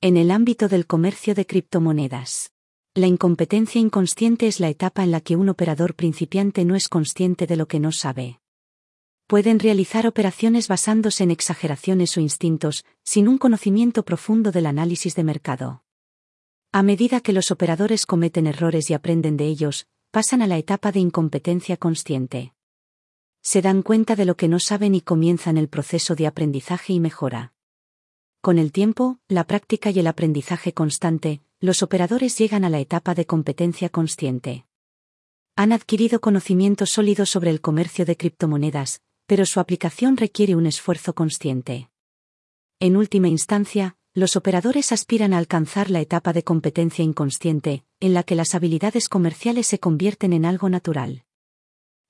En 0.00 0.16
el 0.16 0.30
ámbito 0.30 0.68
del 0.68 0.86
comercio 0.86 1.34
de 1.34 1.44
criptomonedas. 1.44 2.51
La 2.94 3.06
incompetencia 3.06 3.80
inconsciente 3.80 4.46
es 4.46 4.60
la 4.60 4.68
etapa 4.68 5.02
en 5.02 5.12
la 5.12 5.22
que 5.22 5.34
un 5.34 5.48
operador 5.48 5.94
principiante 5.94 6.66
no 6.66 6.76
es 6.76 6.90
consciente 6.90 7.46
de 7.46 7.56
lo 7.56 7.66
que 7.66 7.80
no 7.80 7.90
sabe. 7.90 8.38
Pueden 9.26 9.60
realizar 9.60 10.06
operaciones 10.06 10.68
basándose 10.68 11.24
en 11.24 11.30
exageraciones 11.30 12.18
o 12.18 12.20
instintos, 12.20 12.84
sin 13.02 13.28
un 13.28 13.38
conocimiento 13.38 14.04
profundo 14.04 14.52
del 14.52 14.66
análisis 14.66 15.14
de 15.14 15.24
mercado. 15.24 15.84
A 16.70 16.82
medida 16.82 17.22
que 17.22 17.32
los 17.32 17.50
operadores 17.50 18.04
cometen 18.04 18.46
errores 18.46 18.90
y 18.90 18.94
aprenden 18.94 19.38
de 19.38 19.46
ellos, 19.46 19.86
pasan 20.10 20.42
a 20.42 20.46
la 20.46 20.58
etapa 20.58 20.92
de 20.92 21.00
incompetencia 21.00 21.78
consciente. 21.78 22.52
Se 23.40 23.62
dan 23.62 23.80
cuenta 23.80 24.16
de 24.16 24.26
lo 24.26 24.36
que 24.36 24.48
no 24.48 24.58
saben 24.58 24.94
y 24.94 25.00
comienzan 25.00 25.56
el 25.56 25.70
proceso 25.70 26.14
de 26.14 26.26
aprendizaje 26.26 26.92
y 26.92 27.00
mejora. 27.00 27.54
Con 28.42 28.58
el 28.58 28.70
tiempo, 28.70 29.18
la 29.28 29.46
práctica 29.46 29.88
y 29.90 29.98
el 29.98 30.08
aprendizaje 30.08 30.74
constante, 30.74 31.40
los 31.62 31.84
operadores 31.84 32.36
llegan 32.36 32.64
a 32.64 32.70
la 32.70 32.80
etapa 32.80 33.14
de 33.14 33.24
competencia 33.24 33.88
consciente. 33.88 34.66
Han 35.54 35.70
adquirido 35.70 36.20
conocimiento 36.20 36.86
sólido 36.86 37.24
sobre 37.24 37.50
el 37.50 37.60
comercio 37.60 38.04
de 38.04 38.16
criptomonedas, 38.16 39.00
pero 39.26 39.46
su 39.46 39.60
aplicación 39.60 40.16
requiere 40.16 40.56
un 40.56 40.66
esfuerzo 40.66 41.14
consciente. 41.14 41.88
En 42.80 42.96
última 42.96 43.28
instancia, 43.28 43.96
los 44.12 44.34
operadores 44.34 44.90
aspiran 44.90 45.32
a 45.32 45.38
alcanzar 45.38 45.88
la 45.88 46.00
etapa 46.00 46.32
de 46.32 46.42
competencia 46.42 47.04
inconsciente, 47.04 47.84
en 48.00 48.12
la 48.12 48.24
que 48.24 48.34
las 48.34 48.56
habilidades 48.56 49.08
comerciales 49.08 49.68
se 49.68 49.78
convierten 49.78 50.32
en 50.32 50.44
algo 50.44 50.68
natural. 50.68 51.22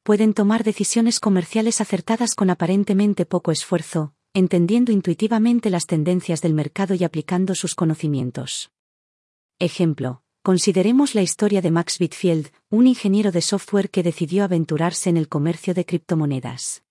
Pueden 0.02 0.32
tomar 0.32 0.64
decisiones 0.64 1.20
comerciales 1.20 1.82
acertadas 1.82 2.34
con 2.34 2.48
aparentemente 2.48 3.26
poco 3.26 3.52
esfuerzo, 3.52 4.14
entendiendo 4.32 4.92
intuitivamente 4.92 5.68
las 5.68 5.84
tendencias 5.84 6.40
del 6.40 6.54
mercado 6.54 6.94
y 6.94 7.04
aplicando 7.04 7.54
sus 7.54 7.74
conocimientos. 7.74 8.70
Ejemplo, 9.58 10.22
consideremos 10.42 11.14
la 11.14 11.22
historia 11.22 11.60
de 11.60 11.70
Max 11.70 11.98
Whitfield, 12.00 12.48
un 12.70 12.86
ingeniero 12.86 13.32
de 13.32 13.42
software 13.42 13.90
que 13.90 14.02
decidió 14.02 14.44
aventurarse 14.44 15.10
en 15.10 15.16
el 15.16 15.28
comercio 15.28 15.74
de 15.74 15.84
criptomonedas. 15.84 16.82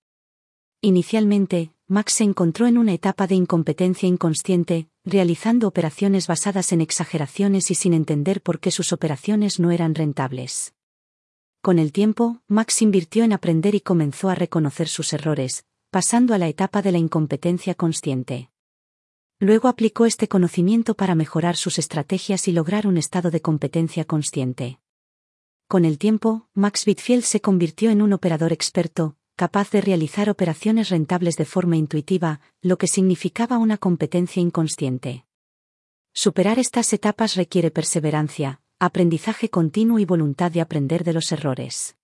Inicialmente, 0.81 1.73
Max 1.87 2.13
se 2.13 2.23
encontró 2.23 2.67
en 2.67 2.77
una 2.77 2.93
etapa 2.93 3.27
de 3.27 3.35
incompetencia 3.35 4.07
inconsciente, 4.07 4.87
realizando 5.03 5.67
operaciones 5.67 6.27
basadas 6.27 6.71
en 6.71 6.81
exageraciones 6.81 7.69
y 7.71 7.75
sin 7.75 7.93
entender 7.93 8.41
por 8.41 8.59
qué 8.59 8.71
sus 8.71 8.93
operaciones 8.93 9.59
no 9.59 9.71
eran 9.71 9.95
rentables. 9.95 10.73
Con 11.61 11.79
el 11.79 11.91
tiempo, 11.91 12.41
Max 12.47 12.81
invirtió 12.81 13.23
en 13.23 13.33
aprender 13.33 13.75
y 13.75 13.81
comenzó 13.81 14.29
a 14.29 14.35
reconocer 14.35 14.87
sus 14.87 15.13
errores, 15.13 15.65
pasando 15.89 16.33
a 16.33 16.37
la 16.37 16.47
etapa 16.47 16.81
de 16.81 16.93
la 16.93 16.97
incompetencia 16.97 17.75
consciente. 17.75 18.50
Luego 19.41 19.69
aplicó 19.69 20.05
este 20.05 20.27
conocimiento 20.27 20.93
para 20.93 21.15
mejorar 21.15 21.57
sus 21.57 21.79
estrategias 21.79 22.47
y 22.47 22.51
lograr 22.51 22.85
un 22.85 22.99
estado 22.99 23.31
de 23.31 23.41
competencia 23.41 24.05
consciente. 24.05 24.79
Con 25.67 25.83
el 25.83 25.97
tiempo, 25.97 26.47
Max 26.53 26.85
Whitfield 26.85 27.23
se 27.23 27.41
convirtió 27.41 27.89
en 27.89 28.03
un 28.03 28.13
operador 28.13 28.53
experto, 28.53 29.15
capaz 29.35 29.71
de 29.71 29.81
realizar 29.81 30.29
operaciones 30.29 30.89
rentables 30.89 31.37
de 31.37 31.45
forma 31.45 31.75
intuitiva, 31.75 32.39
lo 32.61 32.77
que 32.77 32.85
significaba 32.85 33.57
una 33.57 33.79
competencia 33.79 34.43
inconsciente. 34.43 35.25
Superar 36.13 36.59
estas 36.59 36.93
etapas 36.93 37.33
requiere 37.33 37.71
perseverancia, 37.71 38.61
aprendizaje 38.77 39.49
continuo 39.49 39.97
y 39.97 40.05
voluntad 40.05 40.51
de 40.51 40.61
aprender 40.61 41.03
de 41.03 41.13
los 41.13 41.31
errores. 41.31 41.95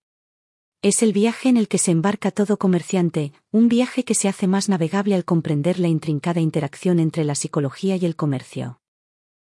Es 0.87 1.03
el 1.03 1.11
viaje 1.11 1.49
en 1.49 1.57
el 1.57 1.67
que 1.67 1.79
se 1.79 1.91
embarca 1.91 2.31
todo 2.31 2.55
comerciante, 2.55 3.33
un 3.51 3.67
viaje 3.67 4.05
que 4.05 4.15
se 4.15 4.29
hace 4.29 4.47
más 4.47 4.69
navegable 4.69 5.15
al 5.15 5.25
comprender 5.25 5.79
la 5.79 5.89
intrincada 5.89 6.39
interacción 6.39 7.01
entre 7.01 7.25
la 7.25 7.35
psicología 7.35 7.97
y 7.97 8.05
el 8.05 8.15
comercio. 8.15 8.79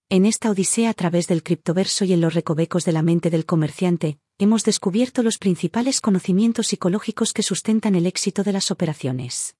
En 0.08 0.24
esta 0.24 0.50
odisea 0.50 0.88
a 0.88 0.94
través 0.94 1.28
del 1.28 1.42
criptoverso 1.42 2.06
y 2.06 2.14
en 2.14 2.22
los 2.22 2.32
recovecos 2.32 2.86
de 2.86 2.92
la 2.92 3.02
mente 3.02 3.28
del 3.28 3.44
comerciante, 3.44 4.18
hemos 4.38 4.64
descubierto 4.64 5.22
los 5.22 5.36
principales 5.36 6.00
conocimientos 6.00 6.68
psicológicos 6.68 7.34
que 7.34 7.42
sustentan 7.42 7.94
el 7.94 8.06
éxito 8.06 8.42
de 8.42 8.52
las 8.52 8.70
operaciones. 8.70 9.54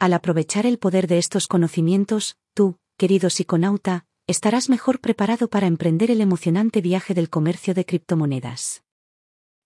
Al 0.00 0.14
aprovechar 0.14 0.66
el 0.66 0.80
poder 0.80 1.06
de 1.06 1.18
estos 1.18 1.46
conocimientos, 1.46 2.38
tú, 2.54 2.76
querido 2.96 3.30
psiconauta, 3.30 4.04
estarás 4.26 4.68
mejor 4.68 4.98
preparado 4.98 5.46
para 5.46 5.68
emprender 5.68 6.10
el 6.10 6.20
emocionante 6.20 6.80
viaje 6.80 7.14
del 7.14 7.30
comercio 7.30 7.72
de 7.72 7.84
criptomonedas. 7.84 8.82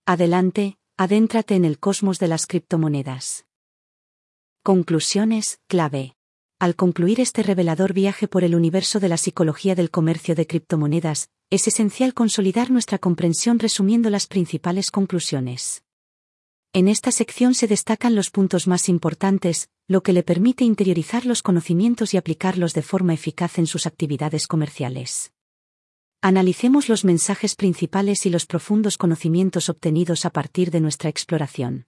Adelante, 0.05 0.77
Adéntrate 0.99 1.57
en 1.57 1.67
el 1.67 1.79
cosmos 1.79 2.19
de 2.19 2.27
las 2.27 2.47
criptomonedas. 2.47 3.45
Conclusiones, 4.63 5.61
clave. 5.67 6.17
Al 6.59 6.75
concluir 6.75 7.21
este 7.21 7.43
revelador 7.43 7.93
viaje 7.93 8.29
por 8.29 8.45
el 8.45 8.55
universo 8.55 8.99
de 8.99 9.11
la 9.11 9.19
psicología 9.19 9.75
del 9.75 9.91
comercio 9.91 10.35
de 10.35 10.47
criptomonedas, 10.47 11.29
es 11.51 11.69
esencial 11.69 12.15
consolidar 12.15 12.71
nuestra 12.71 12.97
comprensión 12.97 13.59
resumiendo 13.59 14.09
las 14.09 14.27
principales 14.27 14.91
conclusiones. 14.91 15.83
En 16.73 16.89
esta 16.89 17.11
sección 17.11 17.53
se 17.55 17.67
destacan 17.67 18.15
los 18.15 18.31
puntos 18.31 18.67
más 18.67 18.89
importantes, 18.89 19.69
lo 19.89 20.03
que 20.03 20.15
le 20.15 20.23
permite 20.23 20.65
interiorizar 20.65 21.27
los 21.27 21.43
conocimientos 21.43 22.15
y 22.15 22.17
aplicarlos 22.17 22.73
de 22.73 22.81
forma 22.81 23.13
eficaz 23.13 23.59
en 23.59 23.67
sus 23.67 23.87
actividades 23.87 24.47
comerciales. 24.47 25.31
Analicemos 26.29 26.89
los 26.89 27.05
mensajes 27.05 27.55
principales 27.55 28.27
y 28.27 28.31
los 28.31 28.47
profundos 28.47 28.99
conocimientos 28.99 29.69
obtenidos 29.69 30.25
a 30.25 30.31
partir 30.31 30.73
de 30.73 30.81
nuestra 30.81 31.09
exploración. 31.09 31.87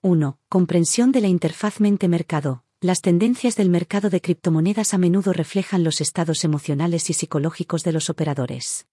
1. 0.00 0.38
Comprensión 0.48 1.12
de 1.12 1.20
la 1.20 1.28
interfaz 1.28 1.78
mente-mercado. 1.78 2.64
Las 2.80 3.02
tendencias 3.02 3.54
del 3.56 3.68
mercado 3.68 4.08
de 4.08 4.22
criptomonedas 4.22 4.94
a 4.94 4.96
menudo 4.96 5.34
reflejan 5.34 5.84
los 5.84 6.00
estados 6.00 6.44
emocionales 6.44 7.10
y 7.10 7.12
psicológicos 7.12 7.84
de 7.84 7.92
los 7.92 8.08
operadores. 8.08 8.86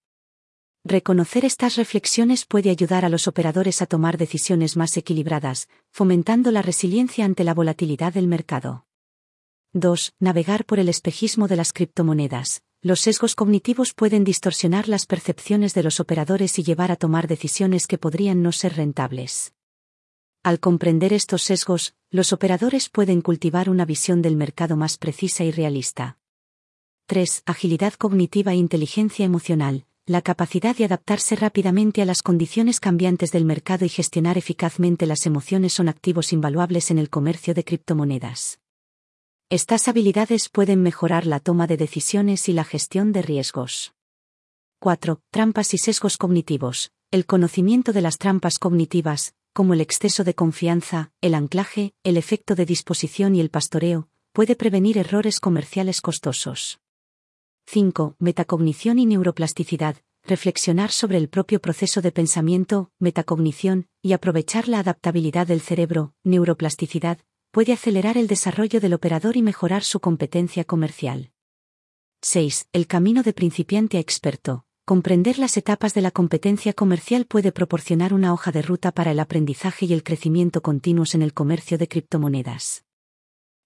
Reconocer 0.84 1.46
estas 1.46 1.76
reflexiones 1.76 2.44
puede 2.44 2.68
ayudar 2.68 3.06
a 3.06 3.08
los 3.08 3.28
operadores 3.28 3.80
a 3.80 3.86
tomar 3.86 4.18
decisiones 4.18 4.76
más 4.76 4.94
equilibradas, 4.98 5.70
fomentando 5.90 6.50
la 6.50 6.60
resiliencia 6.60 7.24
ante 7.24 7.44
la 7.44 7.54
volatilidad 7.54 8.12
del 8.12 8.26
mercado. 8.26 8.84
2. 9.72 10.16
Navegar 10.20 10.66
por 10.66 10.78
el 10.80 10.90
espejismo 10.90 11.48
de 11.48 11.56
las 11.56 11.72
criptomonedas 11.72 12.62
los 12.82 13.02
sesgos 13.02 13.34
cognitivos 13.34 13.92
pueden 13.92 14.24
distorsionar 14.24 14.88
las 14.88 15.04
percepciones 15.04 15.74
de 15.74 15.82
los 15.82 16.00
operadores 16.00 16.58
y 16.58 16.62
llevar 16.62 16.90
a 16.90 16.96
tomar 16.96 17.28
decisiones 17.28 17.86
que 17.86 17.98
podrían 17.98 18.42
no 18.42 18.52
ser 18.52 18.76
rentables. 18.76 19.52
Al 20.42 20.60
comprender 20.60 21.12
estos 21.12 21.42
sesgos, 21.42 21.94
los 22.10 22.32
operadores 22.32 22.88
pueden 22.88 23.20
cultivar 23.20 23.68
una 23.68 23.84
visión 23.84 24.22
del 24.22 24.34
mercado 24.34 24.76
más 24.76 24.96
precisa 24.96 25.44
y 25.44 25.50
realista. 25.50 26.16
3. 27.04 27.42
Agilidad 27.44 27.92
cognitiva 27.94 28.52
e 28.52 28.56
inteligencia 28.56 29.26
emocional. 29.26 29.84
La 30.06 30.22
capacidad 30.22 30.74
de 30.74 30.86
adaptarse 30.86 31.36
rápidamente 31.36 32.00
a 32.00 32.06
las 32.06 32.22
condiciones 32.22 32.80
cambiantes 32.80 33.30
del 33.30 33.44
mercado 33.44 33.84
y 33.84 33.90
gestionar 33.90 34.38
eficazmente 34.38 35.04
las 35.04 35.26
emociones 35.26 35.74
son 35.74 35.90
activos 35.90 36.32
invaluables 36.32 36.90
en 36.90 36.98
el 36.98 37.10
comercio 37.10 37.52
de 37.52 37.62
criptomonedas. 37.62 38.58
Estas 39.52 39.88
habilidades 39.88 40.48
pueden 40.48 40.80
mejorar 40.80 41.26
la 41.26 41.40
toma 41.40 41.66
de 41.66 41.76
decisiones 41.76 42.48
y 42.48 42.52
la 42.52 42.62
gestión 42.62 43.10
de 43.10 43.20
riesgos. 43.20 43.94
4. 44.78 45.20
Trampas 45.32 45.74
y 45.74 45.78
sesgos 45.78 46.18
cognitivos. 46.18 46.92
El 47.10 47.26
conocimiento 47.26 47.92
de 47.92 48.00
las 48.00 48.18
trampas 48.18 48.60
cognitivas, 48.60 49.34
como 49.52 49.74
el 49.74 49.80
exceso 49.80 50.22
de 50.22 50.34
confianza, 50.34 51.10
el 51.20 51.34
anclaje, 51.34 51.94
el 52.04 52.16
efecto 52.16 52.54
de 52.54 52.64
disposición 52.64 53.34
y 53.34 53.40
el 53.40 53.50
pastoreo, 53.50 54.08
puede 54.32 54.54
prevenir 54.54 54.98
errores 54.98 55.40
comerciales 55.40 56.00
costosos. 56.00 56.78
5. 57.66 58.14
Metacognición 58.20 59.00
y 59.00 59.06
neuroplasticidad. 59.06 59.96
Reflexionar 60.22 60.92
sobre 60.92 61.16
el 61.16 61.28
propio 61.28 61.60
proceso 61.60 62.00
de 62.02 62.12
pensamiento, 62.12 62.92
metacognición, 63.00 63.88
y 64.00 64.12
aprovechar 64.12 64.68
la 64.68 64.78
adaptabilidad 64.78 65.48
del 65.48 65.60
cerebro, 65.60 66.14
neuroplasticidad, 66.22 67.18
puede 67.50 67.72
acelerar 67.72 68.16
el 68.16 68.28
desarrollo 68.28 68.80
del 68.80 68.94
operador 68.94 69.36
y 69.36 69.42
mejorar 69.42 69.82
su 69.82 70.00
competencia 70.00 70.64
comercial. 70.64 71.32
6. 72.22 72.68
El 72.72 72.86
camino 72.86 73.22
de 73.22 73.32
principiante 73.32 73.96
a 73.96 74.00
experto. 74.00 74.64
Comprender 74.84 75.38
las 75.38 75.56
etapas 75.56 75.94
de 75.94 76.00
la 76.00 76.10
competencia 76.10 76.72
comercial 76.72 77.24
puede 77.26 77.52
proporcionar 77.52 78.12
una 78.12 78.32
hoja 78.32 78.52
de 78.52 78.62
ruta 78.62 78.92
para 78.92 79.12
el 79.12 79.20
aprendizaje 79.20 79.86
y 79.86 79.92
el 79.92 80.02
crecimiento 80.02 80.62
continuos 80.62 81.14
en 81.14 81.22
el 81.22 81.32
comercio 81.32 81.78
de 81.78 81.88
criptomonedas. 81.88 82.84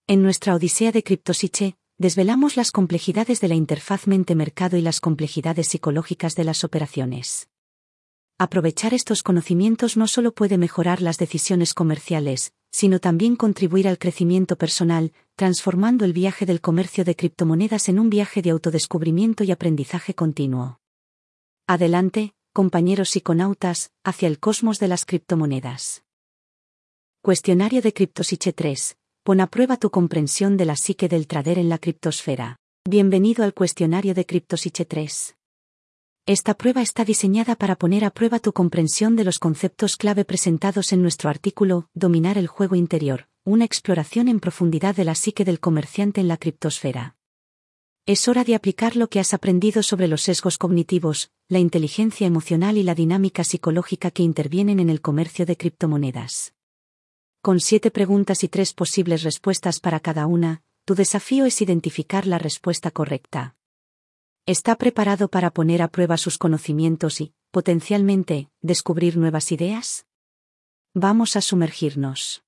En 0.07 0.23
nuestra 0.23 0.55
Odisea 0.55 0.92
de 0.92 1.03
Criptosiche, 1.03 1.77
desvelamos 1.99 2.57
las 2.57 2.73
complejidades 2.73 3.40
de 3.40 3.49
la 3.49 3.55
interfaz 3.55 4.07
mente-mercado 4.07 4.77
y 4.77 4.83
las 4.83 5.01
complejidades 5.01 5.68
psicológicas 5.68 6.35
de 6.35 6.44
las 6.44 6.62
operaciones. 6.64 7.49
Aprovechar 8.38 8.92
estos 8.94 9.23
conocimientos 9.23 9.97
no 9.97 10.09
solo 10.09 10.35
puede 10.35 10.59
mejorar 10.59 11.01
las 11.01 11.18
decisiones 11.18 11.73
comerciales, 11.73 12.53
sino 12.74 12.98
también 12.98 13.37
contribuir 13.37 13.87
al 13.87 13.98
crecimiento 13.98 14.56
personal, 14.56 15.12
transformando 15.37 16.04
el 16.04 16.12
viaje 16.12 16.44
del 16.44 16.60
comercio 16.60 17.04
de 17.04 17.14
criptomonedas 17.14 17.88
en 17.88 18.00
un 18.00 18.10
viaje 18.10 18.42
de 18.42 18.50
autodescubrimiento 18.50 19.44
y 19.44 19.52
aprendizaje 19.52 20.14
continuo. 20.14 20.80
Adelante, 21.68 22.34
compañeros 22.52 23.10
psiconautas, 23.10 23.92
hacia 24.02 24.26
el 24.26 24.40
cosmos 24.40 24.80
de 24.80 24.88
las 24.88 25.04
criptomonedas. 25.04 26.02
Cuestionario 27.22 27.80
de 27.80 27.92
Criptosiche 27.92 28.52
3. 28.52 28.96
Pon 29.22 29.40
a 29.40 29.46
prueba 29.46 29.76
tu 29.76 29.90
comprensión 29.90 30.56
de 30.56 30.64
la 30.64 30.74
psique 30.74 31.08
del 31.08 31.28
trader 31.28 31.60
en 31.60 31.68
la 31.68 31.78
criptosfera. 31.78 32.56
Bienvenido 32.84 33.44
al 33.44 33.54
cuestionario 33.54 34.14
de 34.14 34.26
Criptosiche 34.26 34.84
3. 34.84 35.37
Esta 36.26 36.54
prueba 36.54 36.80
está 36.80 37.04
diseñada 37.04 37.54
para 37.54 37.76
poner 37.76 38.02
a 38.02 38.10
prueba 38.10 38.38
tu 38.38 38.54
comprensión 38.54 39.14
de 39.14 39.24
los 39.24 39.38
conceptos 39.38 39.96
clave 39.96 40.24
presentados 40.24 40.94
en 40.94 41.02
nuestro 41.02 41.28
artículo 41.28 41.90
Dominar 41.92 42.38
el 42.38 42.46
juego 42.46 42.76
interior, 42.76 43.28
una 43.44 43.66
exploración 43.66 44.28
en 44.28 44.40
profundidad 44.40 44.96
de 44.96 45.04
la 45.04 45.16
psique 45.16 45.44
del 45.44 45.60
comerciante 45.60 46.22
en 46.22 46.28
la 46.28 46.38
criptosfera. 46.38 47.16
Es 48.06 48.26
hora 48.26 48.42
de 48.42 48.54
aplicar 48.54 48.96
lo 48.96 49.08
que 49.08 49.20
has 49.20 49.34
aprendido 49.34 49.82
sobre 49.82 50.08
los 50.08 50.22
sesgos 50.22 50.56
cognitivos, 50.56 51.30
la 51.48 51.58
inteligencia 51.58 52.26
emocional 52.26 52.78
y 52.78 52.84
la 52.84 52.94
dinámica 52.94 53.44
psicológica 53.44 54.10
que 54.10 54.22
intervienen 54.22 54.80
en 54.80 54.88
el 54.88 55.02
comercio 55.02 55.44
de 55.44 55.58
criptomonedas. 55.58 56.54
Con 57.42 57.60
siete 57.60 57.90
preguntas 57.90 58.42
y 58.44 58.48
tres 58.48 58.72
posibles 58.72 59.24
respuestas 59.24 59.78
para 59.78 60.00
cada 60.00 60.26
una, 60.26 60.62
tu 60.87 60.94
desafío 60.94 61.44
es 61.44 61.60
identificar 61.60 62.26
la 62.26 62.38
respuesta 62.38 62.90
correcta. 62.90 63.56
¿Está 64.46 64.76
preparado 64.76 65.28
para 65.28 65.52
poner 65.52 65.80
a 65.80 65.88
prueba 65.88 66.18
sus 66.18 66.37
conocimientos 66.37 67.22
y, 67.22 67.33
potencialmente, 67.50 68.50
descubrir 68.61 69.16
nuevas 69.16 69.50
ideas? 69.52 70.07
Vamos 70.92 71.37
a 71.37 71.40
sumergirnos. 71.40 72.43